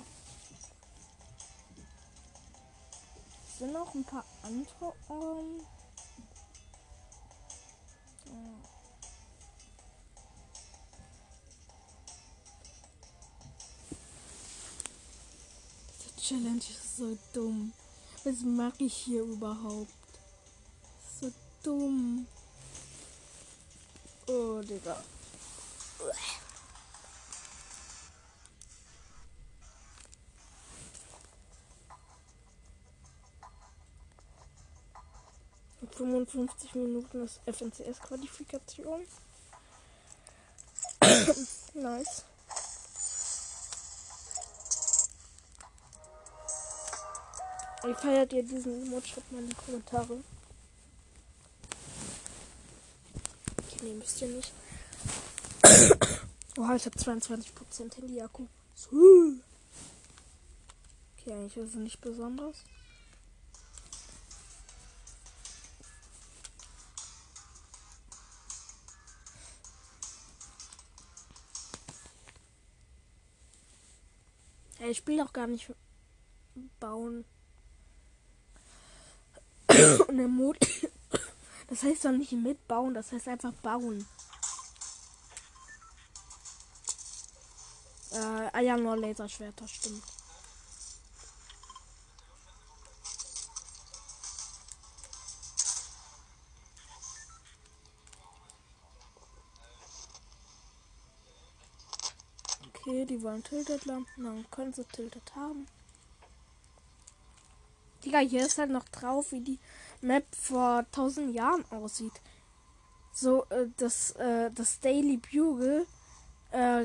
[3.58, 4.94] Sind noch ein paar andere.
[5.10, 5.60] Ähm,
[8.26, 8.32] ja.
[16.20, 17.72] Challenge ist so dumm.
[18.22, 20.05] Was mache ich hier überhaupt?
[21.66, 22.24] Dumm.
[24.28, 24.96] Oh, Digga.
[35.80, 39.00] In 55 Minuten ist FNCS-Qualifikation.
[41.74, 42.24] nice.
[47.82, 49.08] Wie feiert ihr diesen Emote?
[49.08, 50.18] Schreibt mal in die Kommentare.
[53.86, 54.52] Nee, müsst ihr nicht.
[56.58, 58.46] Oha, ich habe 22% Handy-Akku.
[61.18, 62.56] Okay, eigentlich ist es nicht besonders.
[74.78, 75.72] Ja, ich spiele auch gar nicht
[76.80, 77.24] bauen.
[80.08, 80.58] Und der Mod.
[81.68, 84.06] Das heißt doch nicht mitbauen, das heißt einfach bauen.
[88.12, 90.02] Äh, ah ja, nur Laserschwerter, stimmt.
[102.68, 105.66] Okay, die wollen Tilted-Lampen, dann können sie Tilted haben.
[108.06, 109.58] Digga, hier ist halt noch drauf, wie die
[110.00, 112.12] Map vor 1000 Jahren aussieht.
[113.12, 115.86] So, äh, dass äh, das Daily Bugle
[116.52, 116.84] äh,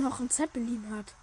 [0.00, 1.14] noch ein Zeppelin hat.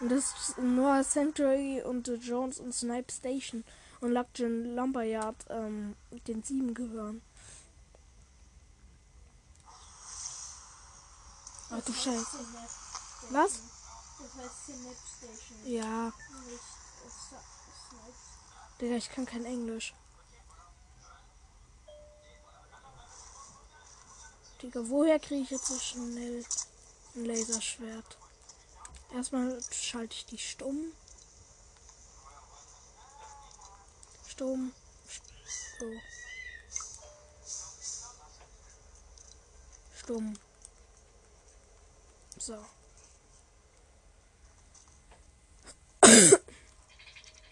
[0.00, 3.64] Und das ist Noah Sanctuary und Jones und Snipe Station
[4.02, 5.96] und Luckgen Lumberyard ähm,
[6.28, 7.22] den sieben gehören.
[11.70, 12.38] Ach du Scheiße.
[13.30, 13.62] Was?
[14.18, 15.58] Das heißt Synapse Station.
[15.64, 16.12] Ja,
[16.46, 16.85] Nicht.
[18.80, 19.94] Digga, ich kann kein Englisch.
[24.60, 26.44] Digga, woher kriege ich jetzt so schnell
[27.14, 28.18] ein Laserschwert?
[29.14, 30.92] Erstmal schalte ich die stumm.
[34.26, 34.72] Stumm.
[35.78, 35.92] So.
[39.96, 40.38] Stumm.
[42.38, 42.75] So.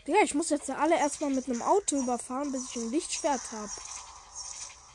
[0.07, 3.71] Digga, ich muss jetzt alle erstmal mit einem Auto überfahren, bis ich ein Lichtschwert habe.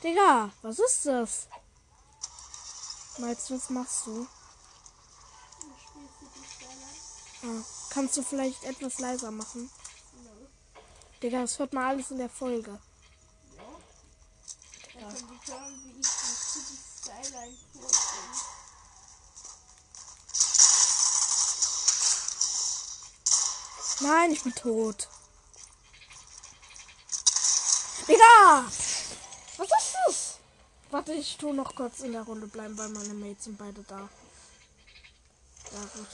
[0.04, 1.48] Digga, was ist das?
[3.18, 4.22] Malz, was machst du?
[4.22, 4.28] Du?
[7.42, 9.70] Ah, kannst du vielleicht etwas leiser machen?
[10.22, 10.30] No.
[11.22, 12.78] Digga, das hört man alles in der Folge.
[13.56, 13.62] Ja.
[15.00, 18.50] Dann können die hören, wie ich die City Skyline vorbringe.
[24.00, 25.08] Nein, ich bin tot.
[28.08, 28.64] Digga!
[29.58, 30.38] Was ist das?
[30.90, 34.08] Warte, ich tu noch kurz in der Runde bleiben, weil meine Mates sind beide da.
[35.72, 36.08] Ja, gut.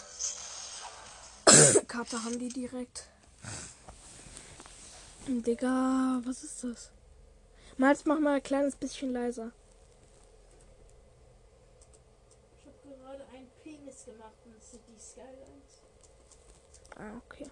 [1.88, 3.08] Karte haben die direkt.
[5.28, 6.90] Digga, was ist das?
[7.76, 9.52] Malz, mach mal ein kleines bisschen leiser.
[12.58, 15.82] Ich habe gerade einen Penis gemacht in City Skylines.
[16.96, 17.48] Ah, okay.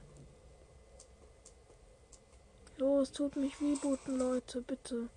[2.76, 5.08] Los, tut mich rebooten, Leute, bitte.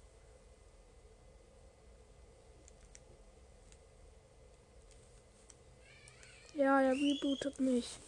[6.53, 7.99] Ja, er rebootet mich.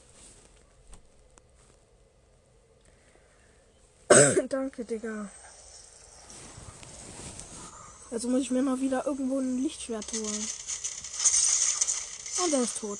[4.50, 5.30] Danke, Digga.
[8.12, 10.47] Also muss ich mir mal wieder irgendwo ein Lichtschwert holen.
[12.43, 13.00] Und er ist tot.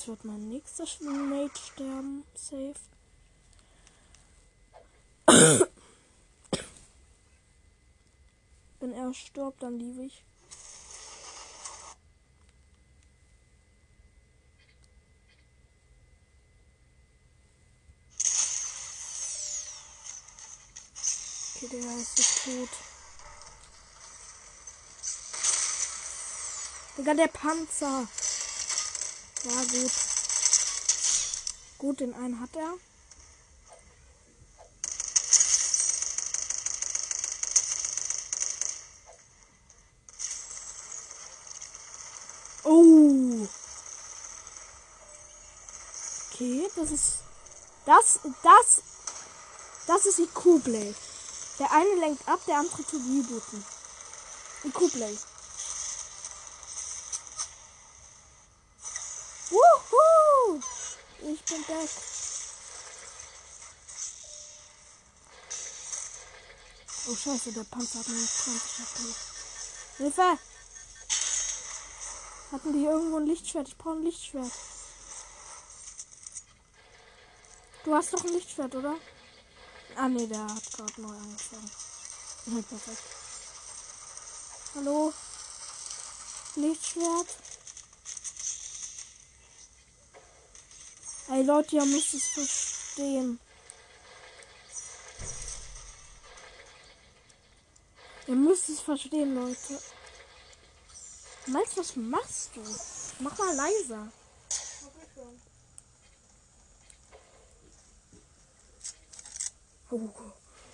[0.00, 2.24] Jetzt wird mein nächster Mate sterben.
[2.34, 2.74] Safe.
[8.80, 10.24] Wenn er stirbt, dann liebe ich.
[21.56, 22.70] Okay, der ist jetzt tot.
[26.96, 28.08] Digga, der Panzer.
[29.44, 29.90] Ja, gut.
[31.78, 32.74] Gut, den einen hat er.
[42.64, 43.48] Oh.
[46.32, 47.12] Okay, das ist.
[47.86, 48.82] Das, das.
[49.86, 50.94] Das ist die Kublai.
[51.58, 53.64] Der eine lenkt ab, der andere tut rebooten.
[54.64, 54.70] Die
[61.50, 61.90] bin back.
[67.08, 69.02] Oh scheiße, der Panzer hat nur 20 HP.
[69.98, 70.38] Hilfe!
[72.52, 73.68] Hatten die irgendwo ein Lichtschwert?
[73.68, 74.52] Ich brauche ein Lichtschwert.
[77.84, 78.96] Du hast doch ein Lichtschwert, oder?
[79.96, 81.70] Ah nee, der hat gerade neu angefangen.
[82.68, 83.02] Perfekt.
[84.76, 85.12] Hallo?
[86.54, 87.28] Lichtschwert?
[91.32, 93.38] Ey Leute, ihr müsst es verstehen.
[98.26, 99.80] Ihr müsst es verstehen, Leute.
[101.46, 102.62] Meinst was machst du?
[103.20, 104.08] Mach mal leiser.
[104.48, 105.40] Ich schon.
[109.90, 110.32] Oh,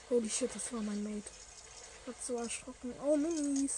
[0.08, 1.30] holy shit, das war mein Mate.
[2.02, 2.94] Ich hab so erschrocken.
[3.04, 3.76] Oh, Minis.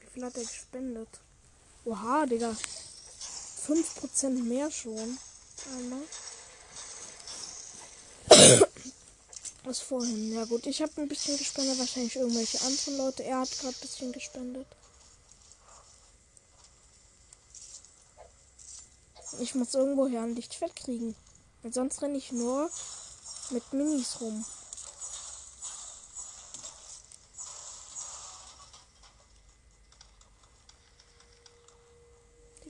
[0.00, 1.20] Wie viel hat er gespendet?
[1.88, 2.54] Oha, Digga.
[3.66, 5.18] 5% mehr schon.
[5.74, 6.02] Einmal.
[9.64, 10.34] Was vorhin.
[10.34, 11.78] Ja gut, ich habe ein bisschen gespendet.
[11.78, 13.24] Wahrscheinlich irgendwelche anderen Leute.
[13.24, 14.66] Er hat gerade ein bisschen gespendet.
[19.40, 21.16] Ich muss irgendwoher ein Lichtschwert kriegen.
[21.62, 22.70] Weil sonst renne ich nur
[23.48, 24.44] mit Minis rum.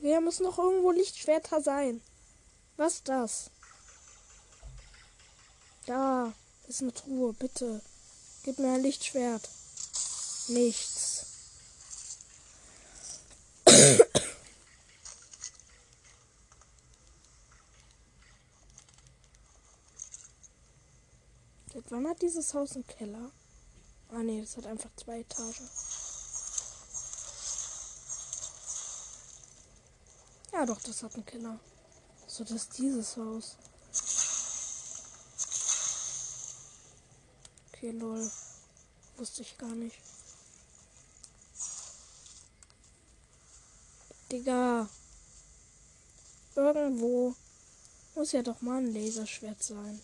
[0.09, 2.00] Hier muss noch irgendwo Lichtschwerter sein.
[2.78, 3.50] Was ist das?
[5.84, 6.32] Da
[6.66, 7.82] ist eine Truhe, bitte.
[8.42, 9.46] Gib mir ein Lichtschwert.
[10.48, 11.26] Nichts.
[21.70, 23.30] Seit wann hat dieses Haus einen Keller?
[24.09, 25.68] Ah nee, das hat einfach zwei Etagen.
[30.59, 31.61] Ja doch, das hat einen Keller.
[32.26, 33.56] So, das ist dieses Haus.
[37.68, 38.28] Okay, lol.
[39.16, 39.96] Wusste ich gar nicht.
[44.32, 44.88] Digga.
[46.56, 47.36] Irgendwo
[48.16, 50.00] muss ja doch mal ein Laserschwert sein.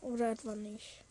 [0.00, 1.02] Oder etwa nicht.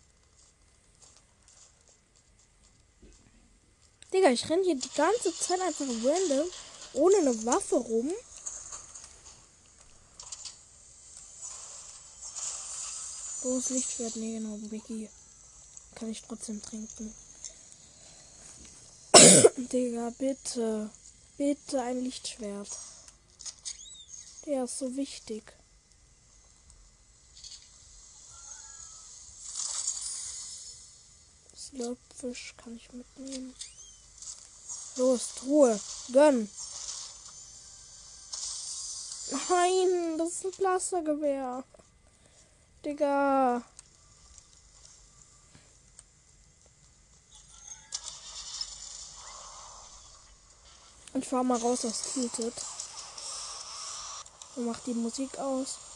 [4.13, 6.47] Digga, ich renne hier die ganze Zeit einfach random
[6.93, 8.13] ohne eine Waffe rum.
[13.41, 14.17] Ist Lichtschwert?
[14.17, 15.09] Nee, genau, Mickey.
[15.95, 17.13] Kann ich trotzdem trinken.
[19.71, 20.89] Digga, bitte.
[21.37, 22.69] Bitte ein Lichtschwert.
[24.45, 25.53] Der ist so wichtig.
[31.55, 33.55] Slurpfisch kann ich mitnehmen.
[34.97, 35.79] Los, Truhe.
[36.11, 36.49] Gönn.
[39.49, 41.63] Nein, das ist ein Plastergewehr.
[42.85, 43.61] Digga.
[51.13, 52.53] Ich fahr mal raus aus Tilted.
[54.55, 55.88] Und mach die Musik aus.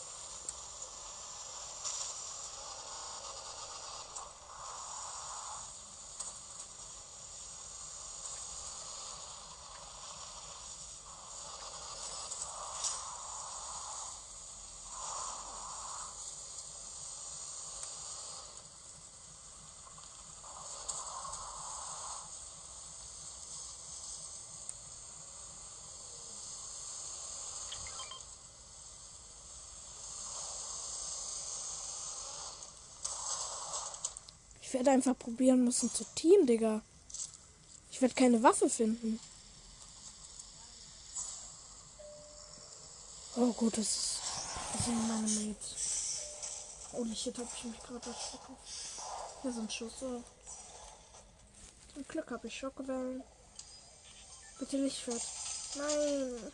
[34.73, 36.81] Ich werde einfach probieren müssen zu Team, Digga.
[37.91, 39.19] Ich werde keine Waffe finden.
[43.35, 44.19] Oh gut, das, ist,
[44.75, 45.75] das sind meine Mates.
[46.91, 48.57] Holy shit, hab ich mich gerade erschrocken.
[49.43, 50.23] Hier sind Schüsse.
[51.93, 53.21] Zum Glück habe ich Schockwellen.
[54.57, 55.21] Bitte Lichtschwert.
[55.75, 56.51] Nein.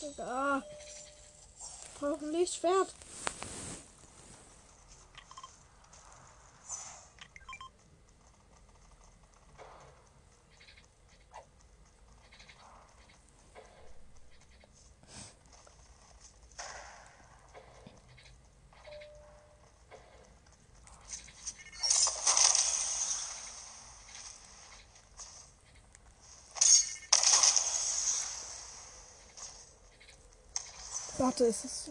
[0.02, 0.58] Digga.
[0.58, 2.92] Ich brauche ein Lichtschwert.
[31.34, 31.90] Warte, ist es.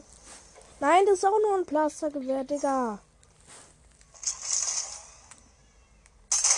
[0.80, 3.00] Nein, das ist auch nur ein Plastergewehr, Digga.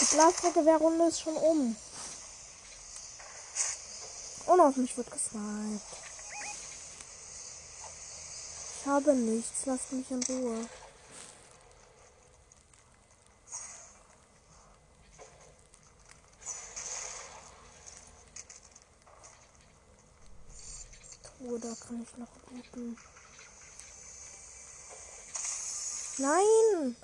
[0.02, 1.76] Die Plastergewehrrunde ist schon um.
[4.46, 5.82] Und auf mich wird gesniped.
[8.80, 10.70] Ich habe nichts, lasst mich in Ruhe.
[21.56, 22.98] Oh, da kann ich noch looten.
[26.18, 26.98] Nein!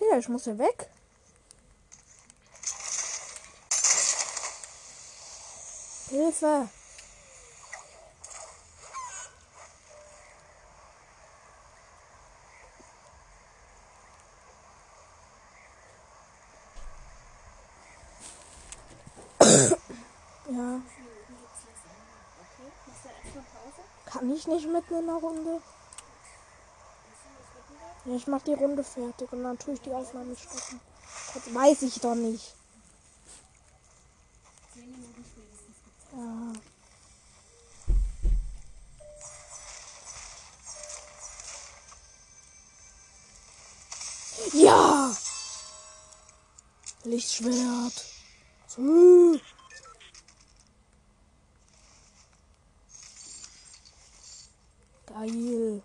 [0.00, 0.90] Digga, ich muss hier weg.
[6.08, 6.68] Hilfe!
[20.50, 20.80] ja.
[24.06, 25.60] Kann ich nicht mitten in der Runde?
[28.06, 30.80] Ich mach die Runde fertig und dann tue ich die Aufnahme stoppen.
[31.34, 32.54] Das weiß ich doch nicht.
[36.12, 36.52] Ja.
[44.52, 45.16] Ja!
[47.04, 48.04] Lichtschwert.
[48.68, 49.38] So.
[55.26, 55.82] Geil.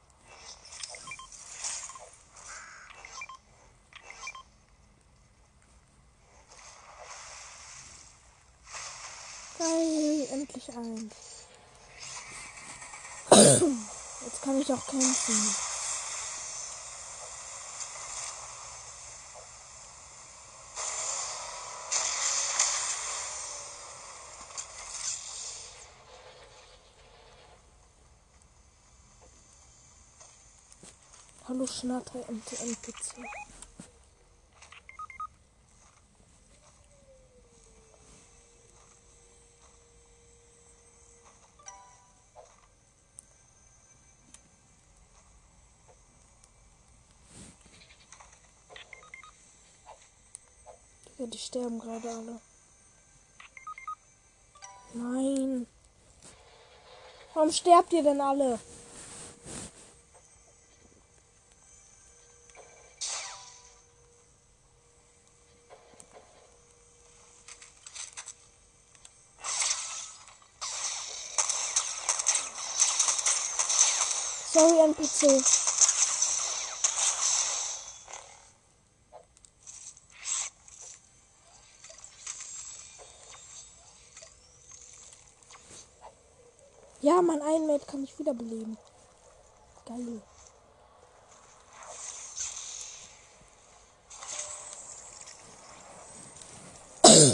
[9.57, 11.15] Geil, endlich eins.
[14.25, 15.70] Jetzt kann ich auch kämpfen.
[31.81, 33.17] Hallo Schnatter NPC.
[51.17, 52.41] Ja, die sterben gerade alle.
[54.93, 55.67] Nein.
[57.33, 58.59] Warum sterbt ihr denn alle?
[74.53, 75.41] Sorry, NPC.
[87.21, 88.75] Ja, mein Einmate kann ich wiederbeleben.
[89.85, 90.23] Geil.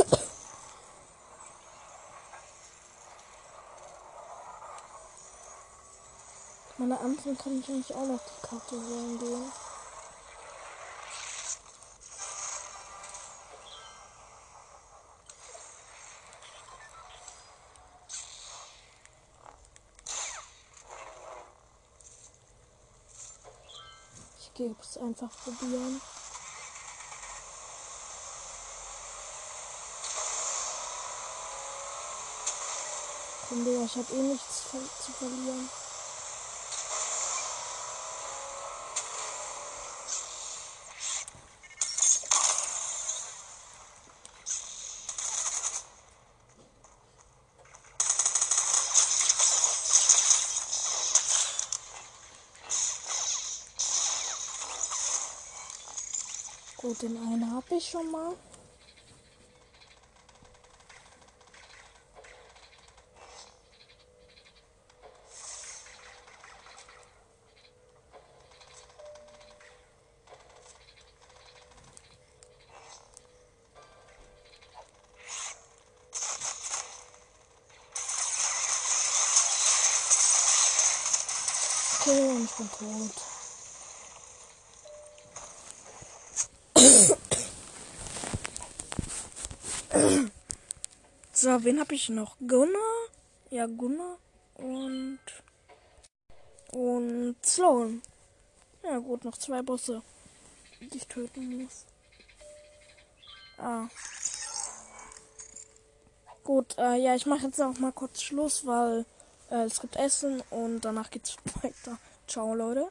[6.77, 9.53] Meine anderen kann ich eigentlich auch noch die Karte holen gehen.
[24.39, 26.01] Ich gehe einfach probieren.
[33.85, 35.69] Ich habe eh nichts zu verlieren.
[56.99, 58.33] Den einen habe ich schon mal.
[81.99, 83.26] Okay, und ich bin tot.
[91.47, 92.35] So, wen habe ich noch?
[92.45, 93.07] Gunnar?
[93.51, 94.17] Ja, Gunnar.
[94.55, 95.19] Und.
[96.73, 98.01] Und Sloan.
[98.83, 100.01] Ja, gut, noch zwei Bosse,
[100.81, 101.85] die ich töten muss.
[103.57, 103.87] Ah.
[106.43, 109.05] Gut, äh, ja, ich mache jetzt auch mal kurz Schluss, weil
[109.49, 111.97] äh, es gibt Essen und danach geht's weiter.
[112.27, 112.89] Ciao, Leute.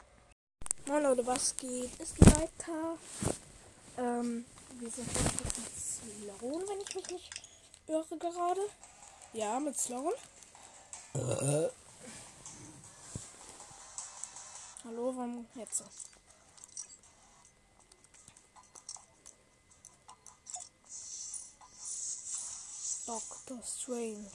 [0.87, 1.91] Moin, Leute, was geht?
[1.99, 2.97] Es geht weiter.
[3.99, 4.47] Ähm,
[4.79, 7.46] wir sind jetzt mit Sloan, wenn ich mich nicht
[7.87, 8.61] irre gerade.
[9.33, 10.15] Ja, mit Sloan.
[14.85, 15.85] Hallo, warum jetzt?
[23.07, 24.31] Doctor Strange.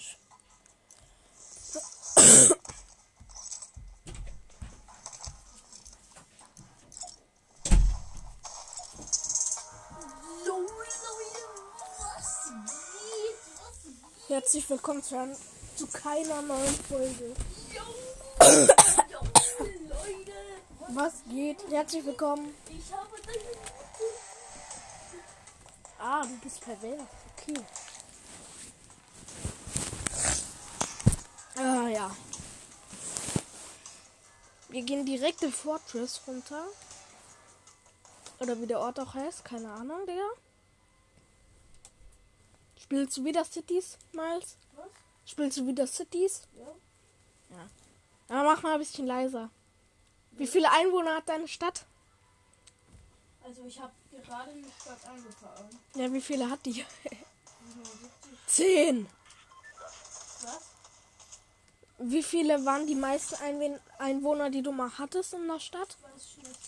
[14.31, 15.37] Herzlich willkommen zu,
[15.75, 17.35] zu keiner neuen Folge.
[17.75, 17.81] Yo,
[18.39, 20.31] Leute,
[20.93, 21.57] Was geht?
[21.69, 22.55] Herzlich willkommen.
[22.69, 23.39] ich habe deine
[25.99, 27.01] Ah, du bist pervers.
[27.35, 27.59] Okay.
[31.57, 32.15] Ah, ja.
[34.69, 36.63] Wir gehen direkt in Fortress runter.
[38.39, 39.43] Oder wie der Ort auch heißt.
[39.43, 40.29] Keine Ahnung, Digga.
[42.91, 44.57] Spielst du wieder Cities, Miles?
[44.75, 44.85] Was?
[45.25, 46.41] Spielst du wieder Cities?
[46.59, 47.55] Ja.
[47.55, 47.69] Ja.
[48.27, 49.49] Aber mach mal ein bisschen leiser.
[50.31, 51.85] Wie viele Einwohner hat deine Stadt?
[53.45, 55.69] Also ich habe gerade eine Stadt angefahren.
[55.95, 56.73] Ja, wie viele hat die?
[56.73, 56.85] 77.
[58.47, 59.07] Zehn.
[60.41, 60.59] Was?
[61.97, 63.35] Wie viele waren die meisten
[63.99, 65.95] Einwohner, die du mal hattest in der Stadt?
[66.01, 66.59] Weiß ich nicht,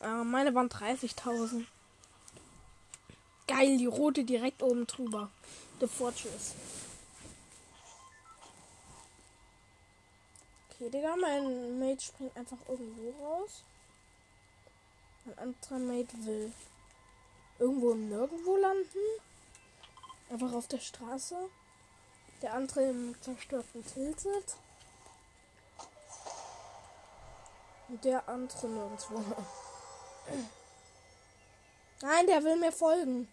[0.00, 0.20] 10.000.
[0.20, 1.66] Äh, meine waren 30.000.
[3.54, 5.30] Geil, die rote direkt oben drüber.
[5.78, 6.54] The Fortress.
[10.70, 13.62] Okay, Digga, mein Mate springt einfach irgendwo raus.
[15.26, 16.50] Ein anderer Mate will
[17.58, 18.98] irgendwo Nirgendwo landen.
[20.30, 21.36] Einfach auf der Straße.
[22.40, 24.56] Der andere im zerstörten Tilted.
[27.88, 29.22] Und der andere nirgendwo.
[32.00, 33.28] Nein, der will mir folgen.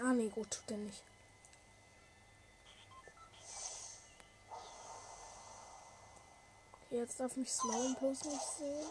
[0.00, 1.02] Ah, nee, gut, tut er nicht.
[6.90, 8.86] Jetzt darf mich Sloan bloß nicht sehen.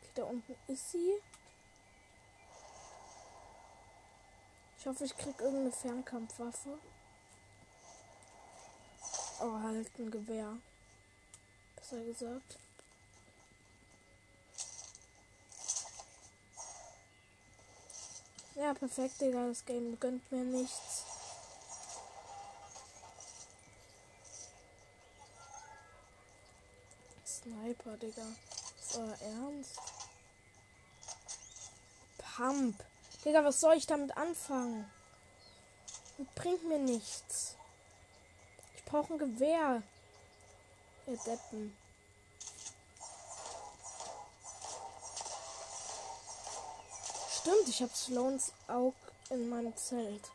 [0.00, 1.12] Okay, da unten ist sie.
[4.78, 6.78] Ich hoffe, ich krieg irgendeine Fernkampfwaffe.
[9.40, 10.56] Oh, halt ein Gewehr.
[11.76, 12.58] Besser gesagt.
[18.54, 19.48] Ja, perfekt, Digga.
[19.48, 21.04] Das Game gönnt mir nichts.
[27.24, 28.26] Sniper, Digga.
[28.78, 29.80] Ist euer Ernst?
[32.18, 32.84] Pump.
[33.24, 34.90] Digga, was soll ich damit anfangen?
[36.18, 37.56] Das bringt mir nichts.
[38.76, 39.82] Ich brauche ein Gewehr.
[41.06, 41.81] Ihr Deppen.
[47.42, 48.94] Stimmt, ich habe Sloans Aug
[49.30, 50.30] in meinem Zelt.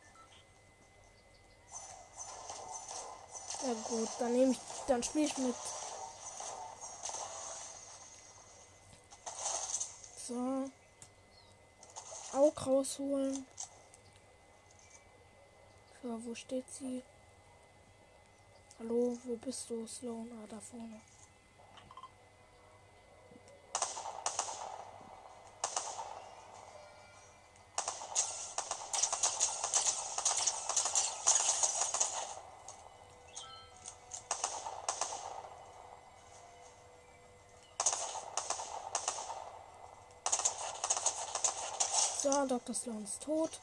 [3.66, 5.54] Ja gut, dann nehme ich, dann spiele ich mit.
[10.26, 10.70] So.
[12.34, 13.46] Aug rausholen.
[16.02, 17.02] So, wo steht sie?
[18.78, 20.30] Hallo, wo bist du, Sloan?
[20.42, 21.00] Ah, da vorne.
[42.48, 42.74] So, Dr.
[42.74, 43.60] Sloan ist tot.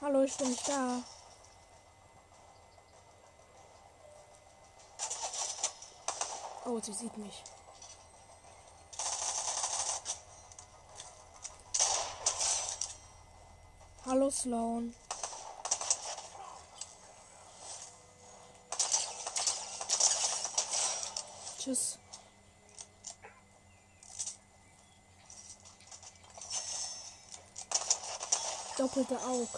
[0.00, 1.02] Hallo, ich bin nicht da.
[6.66, 7.42] Oh, sie sieht mich.
[14.06, 14.94] Hallo, Sloan.
[21.64, 21.98] Tschüss.
[28.76, 29.48] Doppelte Aug.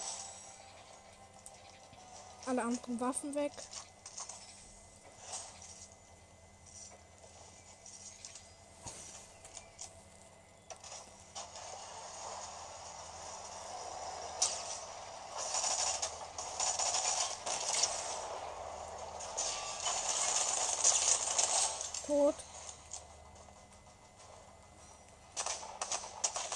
[2.47, 3.51] Alle anderen Waffen weg.
[22.07, 22.35] Tot.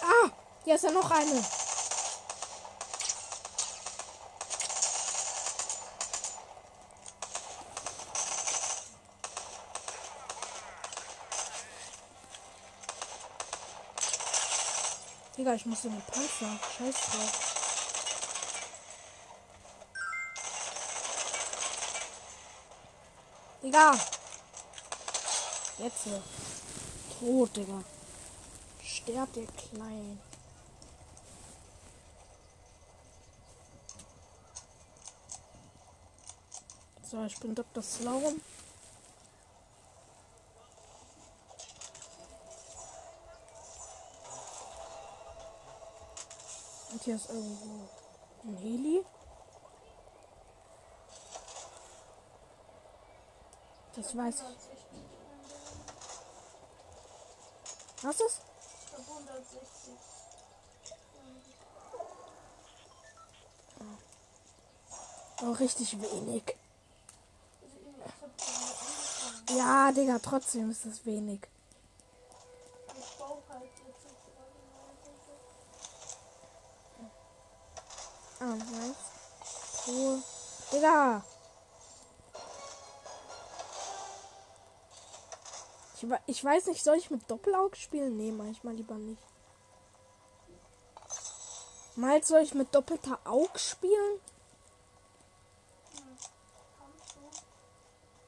[0.00, 0.30] Ah,
[0.64, 1.42] hier ist ja noch eine.
[15.36, 16.60] Digga, ich muss in den Panzer.
[16.78, 17.50] Scheiß drauf.
[23.62, 24.19] Digga.
[25.82, 26.04] Jetzt.
[26.04, 26.22] hier.
[27.18, 27.82] Tot, Digga.
[28.82, 30.20] Sterbt ihr klein.
[37.02, 37.82] So, ich bin Dr.
[37.82, 38.40] Sloan.
[46.92, 47.88] Und hier ist irgendwo
[48.44, 49.04] ein Heli.
[53.96, 54.69] Das weiß ich.
[58.02, 58.40] Was ist?
[58.82, 59.60] Ich glaube 160.
[65.42, 66.56] Oh, richtig wenig.
[69.46, 69.58] Also.
[69.58, 71.40] Ja, Digga, trotzdem ist das wenig.
[86.30, 88.16] Ich, we- ich weiß nicht, soll ich mit Doppelaug spielen?
[88.16, 89.22] Nee, manchmal lieber nicht.
[91.96, 94.20] Miles, soll ich mit doppelter Aug spielen?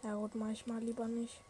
[0.02, 1.40] Ja gut, manchmal lieber nicht.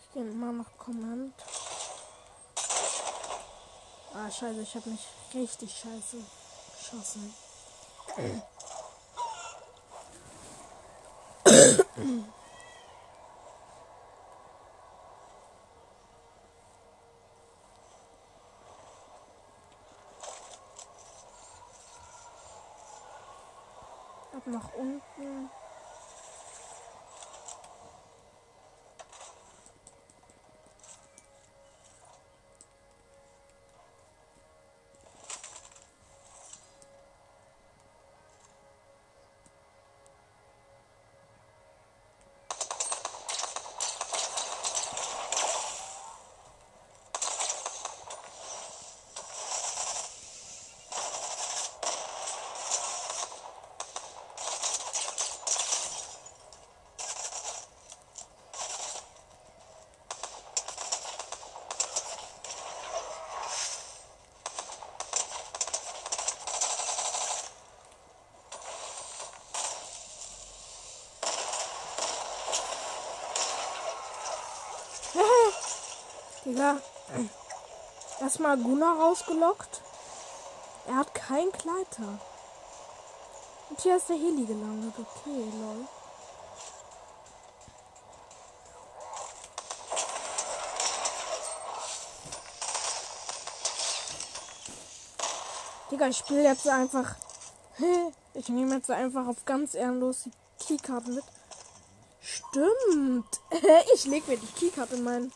[0.00, 1.34] Ich gehe mal nach Command.
[4.14, 6.18] Ah, scheiße, ich habe mich richtig scheiße
[6.76, 7.34] geschossen.
[24.36, 25.50] Ab nach unten.
[76.58, 76.80] Digga.
[78.20, 79.80] Erstmal Gunnar rausgelockt.
[80.88, 82.18] Er hat kein Gleiter.
[83.70, 84.92] Und hier ist der Heli gelandet.
[84.98, 85.86] Okay, lol.
[95.92, 97.14] Digga, ich spiele jetzt einfach.
[98.34, 100.32] Ich nehme jetzt einfach auf ganz ehrenlos die
[100.64, 101.24] Keycard mit.
[102.20, 103.40] Stimmt.
[103.94, 105.32] Ich leg mir die Keycard in meinen.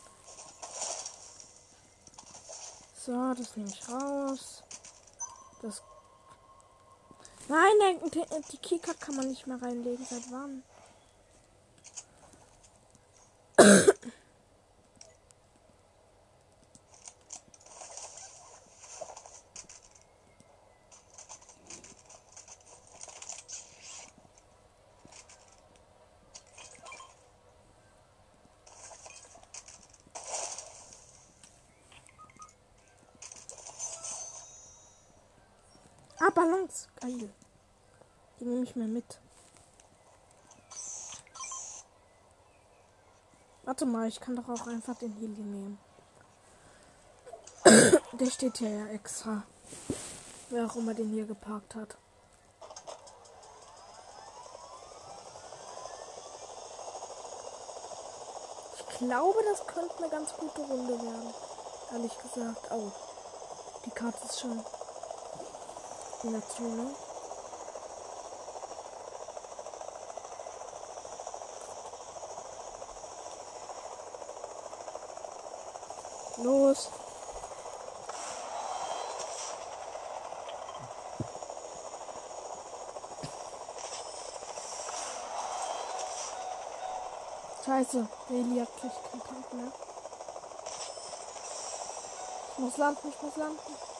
[3.05, 4.63] So, das nehme ich raus.
[5.61, 5.83] Das.
[7.49, 10.05] Nein, der, die Keycard kann man nicht mehr reinlegen.
[10.05, 10.63] Seit wann?
[36.25, 36.53] Ah,
[37.03, 37.29] Geil.
[38.39, 39.19] Die nehme ich mir mit.
[43.65, 45.77] Warte mal, ich kann doch auch einfach den Heli nehmen.
[48.13, 49.43] Der steht hier ja extra.
[50.49, 51.97] Wer auch immer den hier geparkt hat.
[58.79, 61.33] Ich glaube, das könnte eine ganz gute Runde werden.
[61.91, 62.71] Ehrlich gesagt.
[62.71, 62.93] Oh.
[63.85, 64.63] Die Karte ist schon
[66.31, 66.95] der Zone.
[76.37, 76.89] Los.
[87.65, 89.71] Scheiße, Eli hat keinen Tank mehr.
[92.51, 93.92] Ich muss landen, ich muss landen.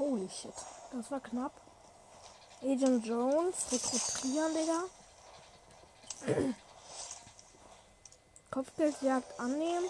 [0.00, 0.54] Holy shit.
[0.92, 1.52] Das war knapp.
[2.62, 4.84] Agent Jones, rekrutieren, Digga.
[8.50, 9.84] Kopfgeldjagd annehmen.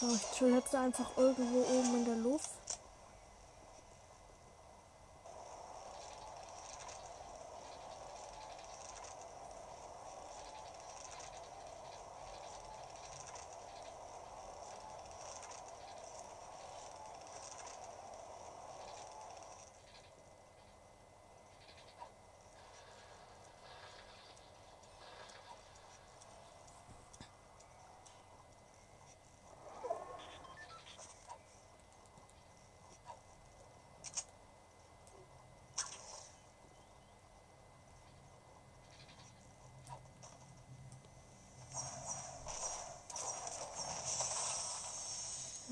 [0.00, 2.61] So, ich chill jetzt einfach irgendwo oben in der Luft.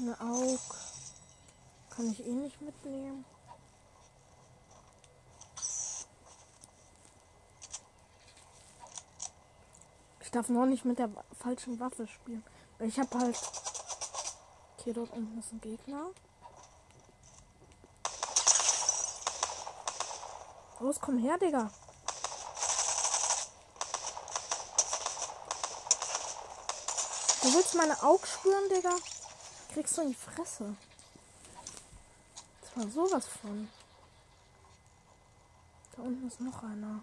[0.00, 0.60] Eine Aug.
[1.90, 3.22] Kann ich eh nicht mitnehmen.
[10.20, 12.42] Ich darf noch nicht mit der falschen Waffe spielen.
[12.78, 13.36] Weil ich habe halt.
[14.78, 16.06] Okay, dort unten ist ein Gegner.
[20.78, 21.70] Los, komm her, Digga.
[27.42, 28.96] Du willst meine Augen spüren, Digga?
[29.72, 30.74] Kriegst du in die Fresse.
[32.60, 33.68] Das war sowas von.
[35.96, 37.00] Da unten ist noch einer.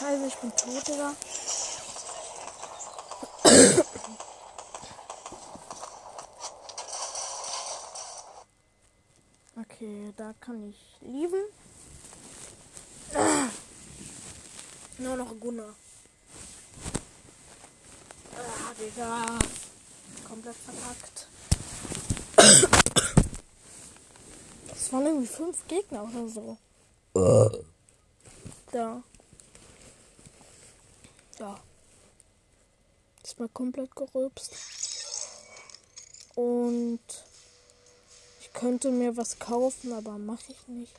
[0.00, 1.14] Scheiße, ich bin tot, Digga.
[9.56, 11.44] Okay, da kann ich lieben.
[14.98, 15.74] Nur noch Gunnar.
[18.36, 19.38] Ah, Digga.
[20.26, 21.28] Komplett verpackt.
[24.68, 26.56] Das waren irgendwie fünf Gegner oder so.
[28.72, 29.02] Da.
[31.40, 31.58] Ja.
[33.24, 34.54] Ist mal komplett gerülpst.
[36.34, 37.00] Und
[38.40, 40.92] ich könnte mir was kaufen, aber mache ich nicht.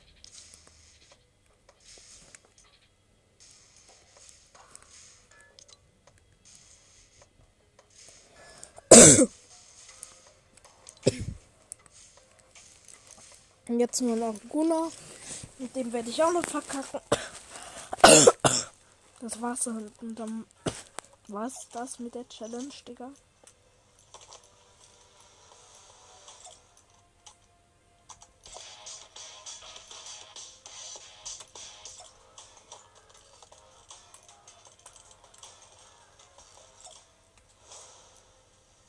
[13.68, 14.90] Und jetzt nur noch Gunnar.
[15.58, 17.00] Mit dem werde ich auch noch verkacken.
[19.22, 19.92] Das war's dann.
[20.00, 20.46] Und dann
[21.28, 23.12] war's das mit der Challenge, Digga.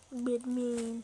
[0.10, 1.04] Mit mir.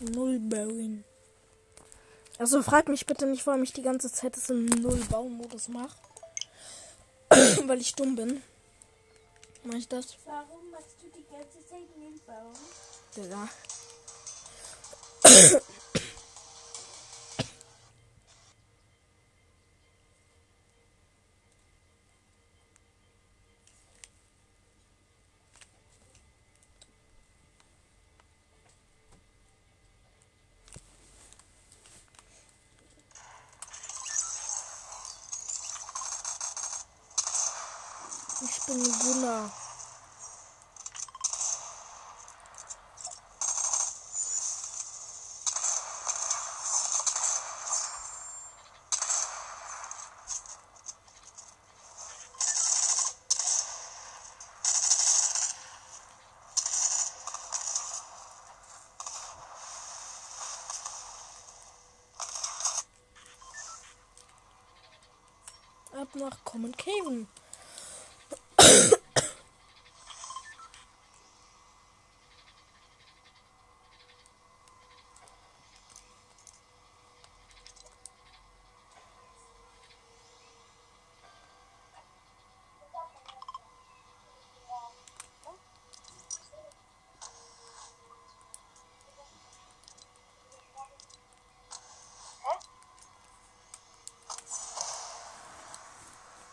[0.00, 1.04] Null bauen.
[2.42, 5.94] Also fragt mich bitte nicht, warum ich die ganze Zeit das im Null-Bauen-Modus mache.
[7.66, 8.42] Weil ich dumm bin.
[9.62, 10.16] Mach ich das?
[10.24, 12.52] Warum machst du die ganze Zeit den Baum?
[13.16, 13.48] Digga.
[38.44, 39.52] Ich bin Gunnar.
[65.92, 67.26] Ab nach Common Caven.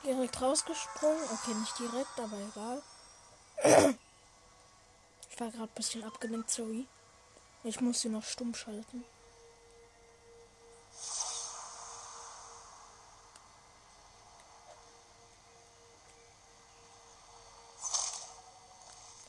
[0.04, 1.24] Direkt rausgesprungen.
[1.32, 2.82] Okay, nicht direkt, aber egal.
[5.30, 6.88] Ich war gerade ein bisschen abgelenkt, sorry.
[7.64, 9.04] Ich muss sie noch stumm schalten.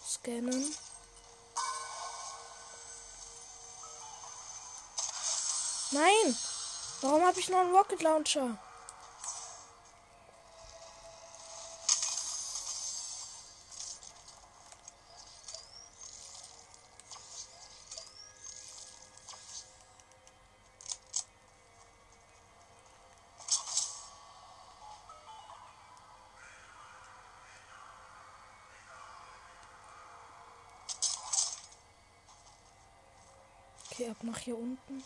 [0.07, 0.77] Scannen.
[5.93, 6.37] Nein!
[7.01, 8.57] Warum habe ich noch einen Rocket Launcher?
[34.51, 35.05] Hier unten.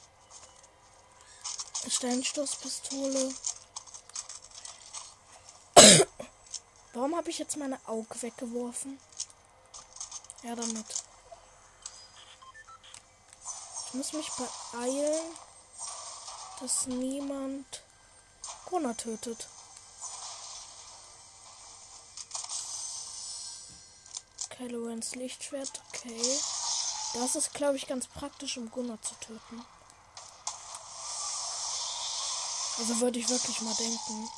[1.87, 3.35] Steinstoßpistole.
[6.95, 8.99] Warum habe ich jetzt meine Auge weggeworfen?
[10.45, 10.87] Ja, damit.
[13.87, 15.37] Ich muss mich beeilen,
[16.61, 17.83] dass niemand
[18.65, 19.47] Corona tötet.
[24.49, 26.39] Kylo Rens Lichtschwert, okay.
[27.15, 29.65] Das ist, glaube ich, ganz praktisch, um Gunnar zu töten.
[32.77, 34.29] Also würde ich wirklich mal denken.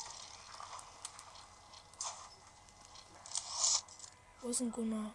[4.41, 5.11] Wo ist ein Gunnar?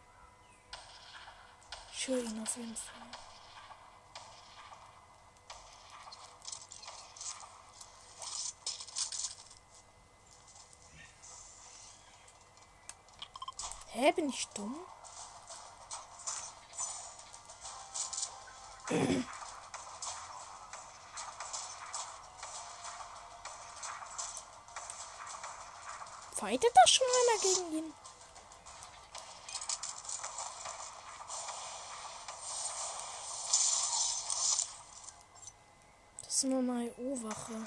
[1.92, 3.02] Ich höre ihn auf jeden Fall.
[13.92, 14.74] Hä, bin ich dumm?
[26.42, 27.94] Fightet da schon einer gegen ihn?
[36.24, 37.64] Das ist nur eine IO-Wache.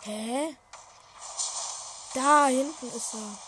[0.00, 0.56] Hä?
[2.14, 3.38] Da hinten ist er.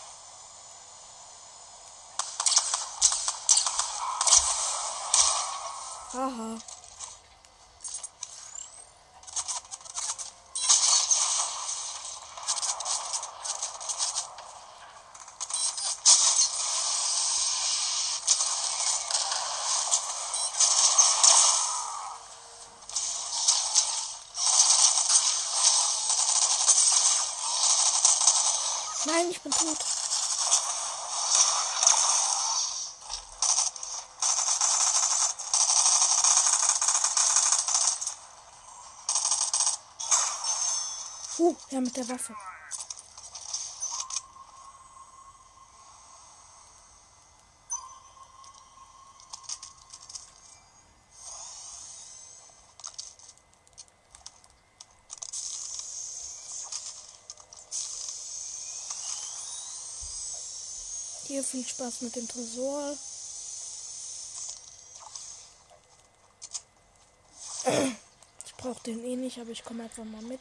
[6.13, 6.74] Haha.
[41.45, 42.35] Uh, ja, mit der Waffe.
[61.27, 62.97] Hier viel Spaß mit dem Tresor.
[68.45, 70.39] Ich brauche den eh nicht, aber ich komme einfach mal mit.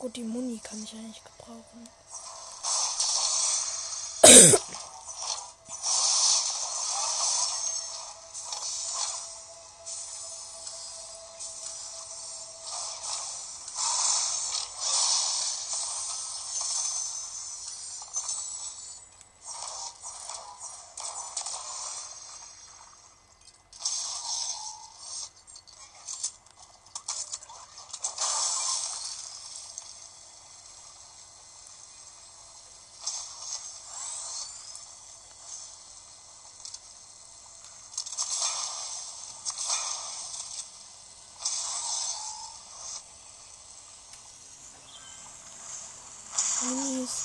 [0.00, 1.86] Gut, die Muni kann ich eigentlich gebrauchen.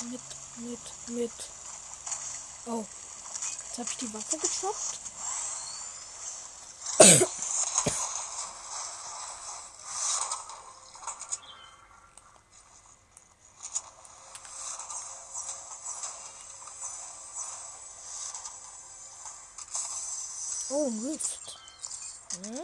[0.03, 0.21] Mit,
[0.57, 1.31] mit, mit.
[2.65, 2.85] Oh.
[3.67, 4.99] Jetzt habe ich die Waffe getroppt.
[20.69, 21.59] Oh, ein Rift.
[22.43, 22.61] Hm?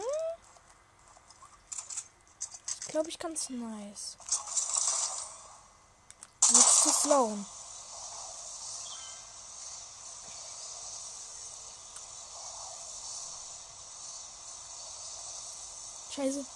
[2.80, 3.18] Ich glaube, ich
[3.54, 4.16] nice.
[7.02, 7.44] Slowen.
[16.14, 16.46] Scheiße.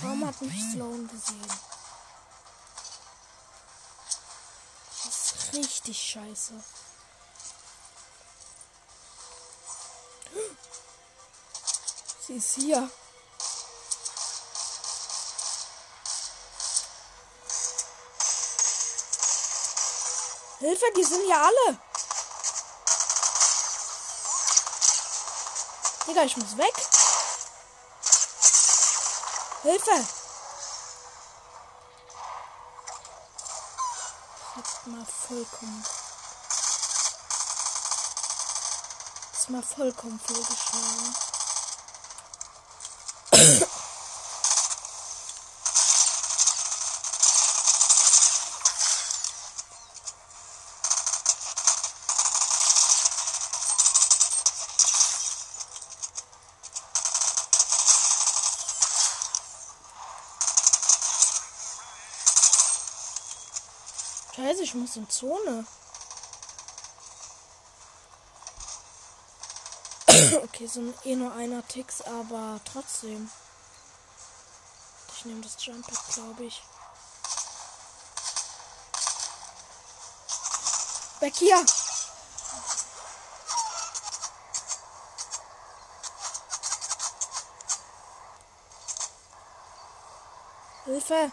[0.00, 1.65] Warum hat mich Sloan gesehen?
[5.56, 6.52] Richtig scheiße.
[12.26, 12.90] Sie ist hier.
[20.58, 21.78] Hilfe, die sind hier alle.
[26.06, 26.74] Digga, ich muss weg.
[29.62, 30.15] Hilfe!
[34.86, 35.84] Mal vollkommen.
[39.32, 41.35] Das ist mal vollkommen vorgeschlagen.
[64.66, 65.64] Ich muss in Zone.
[70.42, 73.30] okay, sind eh nur einer Ticks, aber trotzdem.
[75.14, 76.60] Ich nehme das Jump glaube ich.
[81.20, 81.64] Weg hier!
[90.86, 91.32] Hilfe!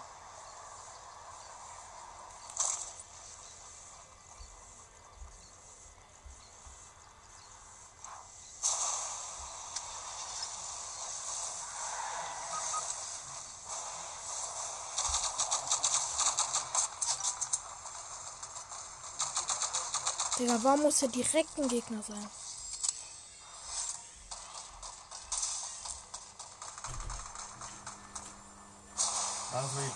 [20.43, 22.29] Digga, warum muss hier direkt ein Gegner sein?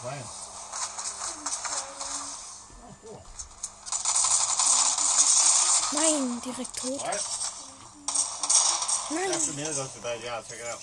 [0.02, 0.30] Playing?
[2.88, 3.22] Oh, cool.
[5.92, 7.04] Nein, direkt tot.
[9.10, 9.30] Nein.
[9.56, 10.82] Neil goes to bed, yeah, check it out.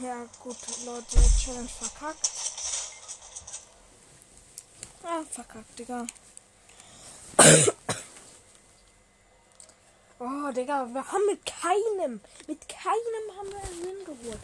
[0.00, 2.30] Ja, gut, Leute, Challenge verkackt.
[5.04, 6.06] Ah, verkackt, Digga.
[10.50, 14.40] Digga, wir haben mit keinem, mit keinem haben wir einen Win geholt.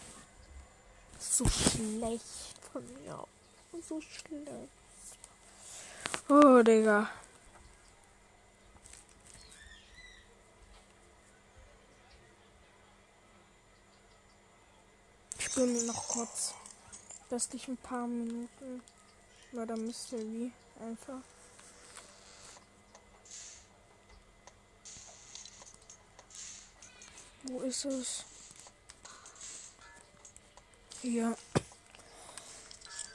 [1.18, 2.24] So schlecht
[2.72, 3.24] von mir.
[3.88, 4.70] So schlecht.
[6.28, 7.08] Oh, Digga.
[15.38, 16.54] Ich spiele noch kurz.
[17.30, 18.82] Restlich ein paar Minuten.
[19.52, 20.52] Murder Mystery.
[20.80, 21.22] Einfach.
[27.48, 28.24] Wo ist es?
[31.01, 31.36] Hier.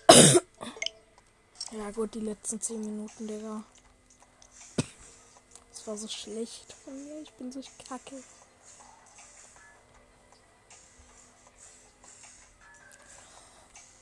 [1.71, 3.63] Ja gut, die letzten 10 Minuten, Digga.
[5.71, 7.21] Das war so schlecht von mir.
[7.21, 8.21] Ich bin so kacke.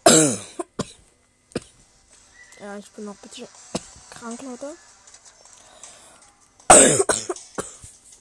[2.60, 3.48] Ja, ich bin noch bisschen
[4.10, 4.76] krank, Leute.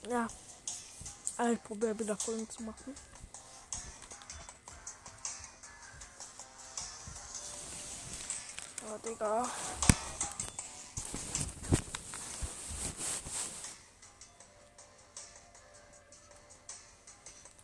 [0.09, 0.29] ja.
[1.39, 2.95] Also ich probiere wieder Folgen zu machen.
[8.85, 9.49] Oh, Digga.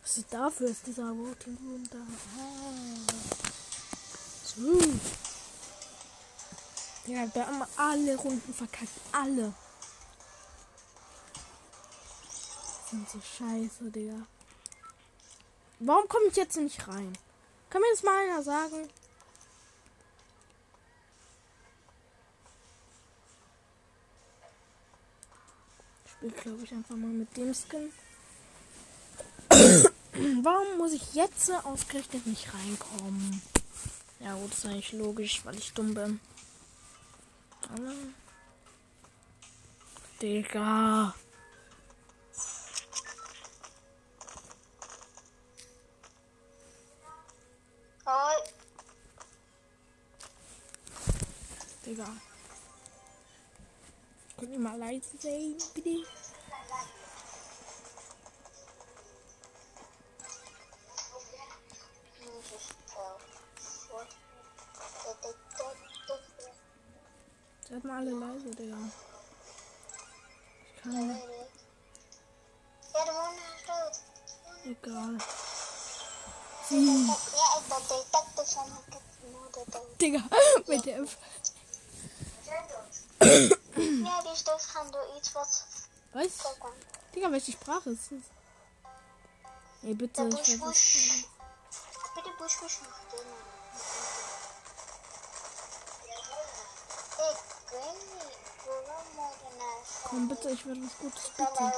[0.01, 0.69] Was ist dafür?
[0.69, 1.97] Ist dieser Voting Room da?
[4.45, 4.79] So.
[7.11, 8.89] Ja, wir haben alle Runden verkackt.
[9.11, 9.53] Alle.
[13.09, 14.25] So scheiße, Digga.
[15.79, 17.17] Warum komme ich jetzt nicht rein?
[17.69, 18.89] Kann mir das mal einer sagen?
[26.05, 27.91] Ich spiele, glaube ich, einfach mal mit dem Skin.
[30.43, 33.41] Warum muss ich jetzt ausgerechnet nicht reinkommen?
[34.21, 36.19] Ja gut, ist eigentlich logisch, weil ich dumm bin.
[40.21, 41.13] Digga.
[51.95, 52.11] Digga.
[54.37, 56.03] Könnt ihr mal leise sein, bitte?
[67.69, 68.77] Seid mal alle leise, Digga.
[70.67, 71.23] Ich kann nicht.
[74.65, 75.17] Egal.
[79.53, 79.99] Dood.
[80.01, 80.19] Digga,
[80.67, 81.05] mit der.
[83.25, 85.63] Die is doodgegaan door iets wat
[86.11, 86.31] Was?
[87.13, 88.21] Digga, welche Sprache ist das?
[89.83, 90.29] Ey, bitte.
[90.29, 91.25] Der Ich Busch weiß Busch.
[92.37, 93.25] push noch den.
[100.09, 101.71] Komm bitte, ich werde was Gutes bieten.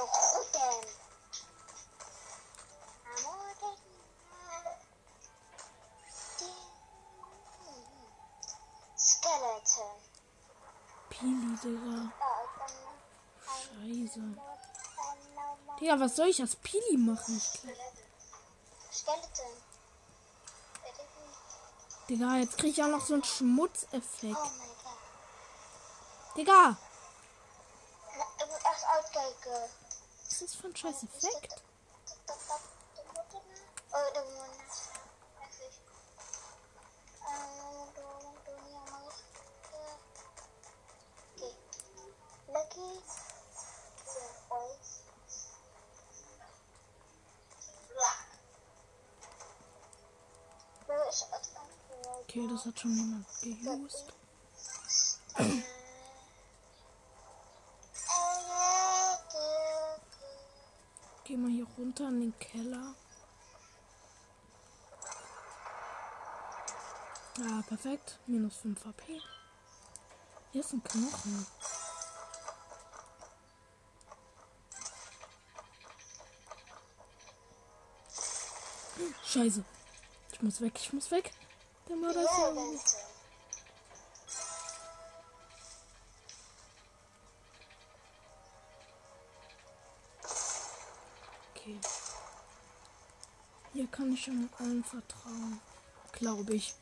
[11.62, 12.12] Digga.
[13.44, 14.20] Scheiße.
[15.80, 17.40] Digga, was soll ich als Pili machen?
[18.92, 19.52] Skeleton.
[22.08, 24.36] Digga, jetzt krieg ich auch noch so einen Schmutzeffekt.
[24.36, 24.50] Oh.
[26.36, 26.76] Digga,
[28.98, 29.70] uitkijken.
[30.24, 31.62] was ist das für ein scheiß Effekt?
[52.28, 54.12] Okay, das hat schon jemand geused.
[61.24, 62.94] Geh mal hier runter in den Keller.
[67.40, 68.18] Ah, perfekt.
[68.26, 69.22] Minus 5 HP.
[70.52, 71.46] Hier ist ein Knochen.
[79.24, 79.64] Scheiße.
[80.32, 81.32] Ich muss weg, ich muss weg.
[81.88, 82.48] Der Mörder ist Ja.
[91.54, 91.78] Okay.
[93.72, 95.60] Hier kann ich schon allen vertrauen.
[96.12, 96.74] Glaube ich.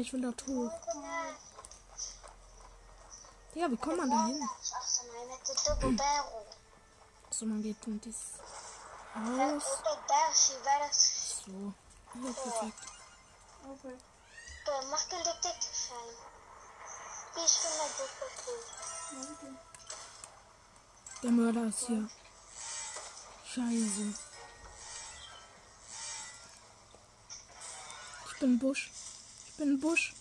[0.00, 0.72] Ich will da hoch.
[3.54, 4.48] Ja, wie kommt man da hin?
[5.96, 6.46] Barrel.
[7.30, 8.38] So, man geht in dieses
[9.14, 9.64] Haus.
[11.44, 11.52] So.
[12.14, 12.82] Ja, perfekt.
[13.68, 13.96] Okay.
[17.34, 18.58] Wie is van mij detective?
[19.12, 19.54] Ja, okay.
[21.22, 22.08] Der Mörder ist hier.
[23.44, 24.14] Scheiße.
[28.26, 28.90] Ich bin Busch.
[29.60, 30.14] Bin Busch.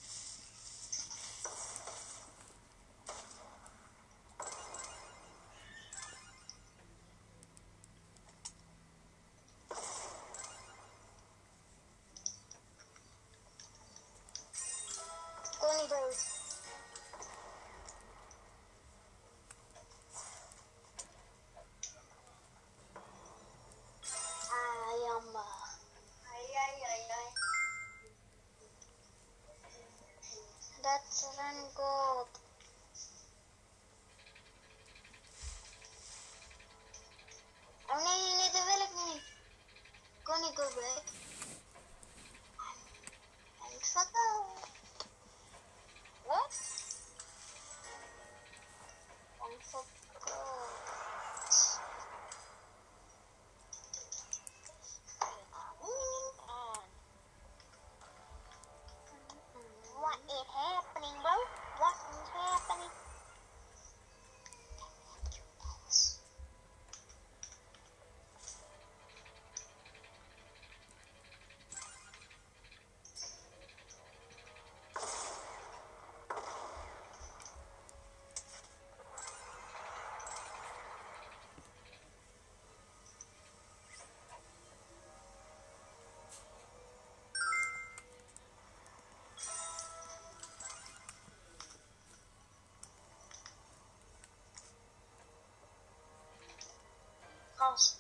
[97.60, 97.99] house.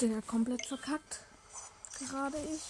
[0.00, 1.20] Digga, komplett verkackt.
[1.98, 2.62] Gerade ich.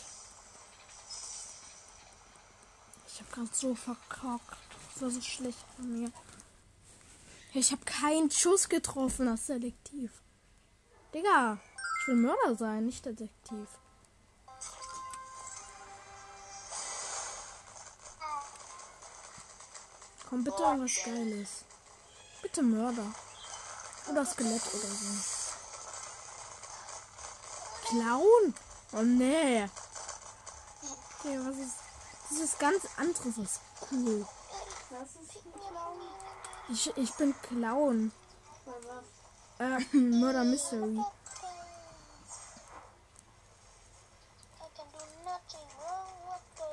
[3.06, 4.58] Ich habe gerade so verkackt.
[4.92, 6.12] Das war so schlecht von mir.
[7.54, 10.10] Ich habe keinen Schuss getroffen, das Selektiv.
[11.14, 11.58] Digga,
[12.00, 13.68] ich will Mörder sein, nicht Detektiv.
[20.28, 21.64] Komm, bitte irgendwas Geiles.
[22.40, 23.14] Bitte Mörder.
[24.10, 25.31] Oder Skelett oder so.
[27.92, 28.54] Clown?
[28.94, 29.68] Oh nee.
[31.18, 31.76] Okay, was ist.
[32.30, 33.60] Das ist ganz anderes als
[33.90, 34.26] cool.
[34.88, 36.00] Was ist ein Clown?
[36.70, 38.12] Ich, ich bin Clown.
[39.58, 39.82] Was?
[39.92, 40.98] Äh, Murder Mystery.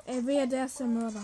[0.06, 1.22] Ey, wer der ist der Mörder?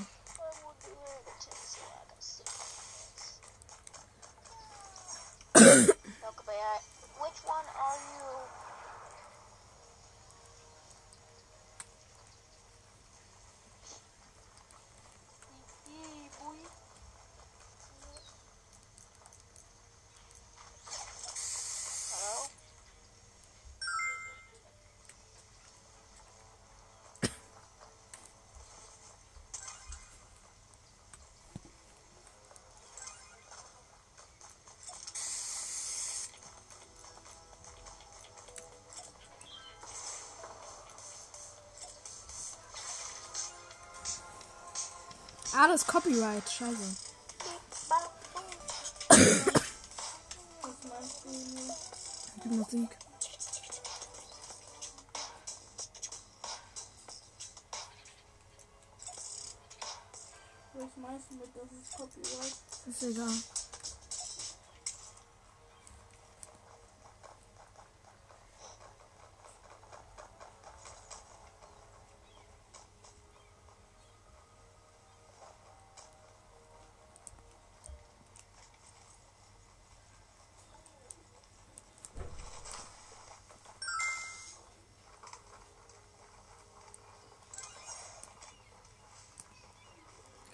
[45.58, 46.50] Ah, das ist Copyright.
[46.50, 46.76] Scheiße.
[52.44, 52.98] Die Musik.
[60.74, 62.56] Was meinst du mit, das ist Copyright?
[62.88, 63.30] Ist egal.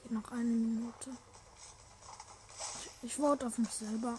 [0.03, 1.11] Geht noch eine Minute.
[3.11, 4.17] Ich vote auf mich selber.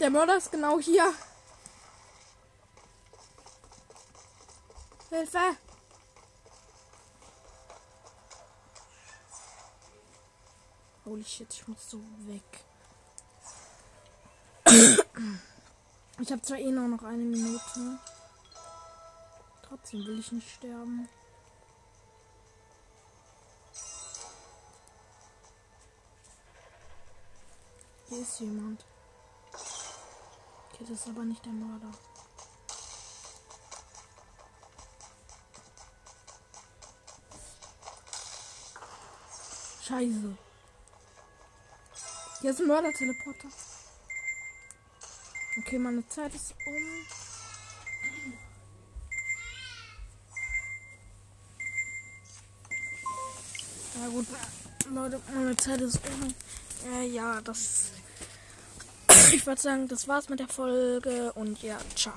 [0.00, 1.12] Der Mörder ist genau hier.
[5.10, 5.58] Hilfe!
[11.04, 12.64] Holy shit, ich muss so weg.
[16.18, 17.98] Ich habe zwar eh nur noch eine Minute.
[19.68, 21.10] Trotzdem will ich nicht sterben.
[28.12, 28.84] Hier ist jemand.
[29.54, 31.90] Okay, das ist aber nicht der Mörder.
[39.82, 40.36] Scheiße.
[42.42, 43.48] Hier ist ein Mörder-Teleporter.
[45.60, 47.06] Okay, meine Zeit ist um.
[54.02, 54.26] Ja gut,
[54.90, 56.34] Leute, meine Zeit ist um.
[56.92, 58.01] Äh, ja, das.
[59.32, 62.12] Ich würde sagen, das war's mit der Folge und ja, ciao.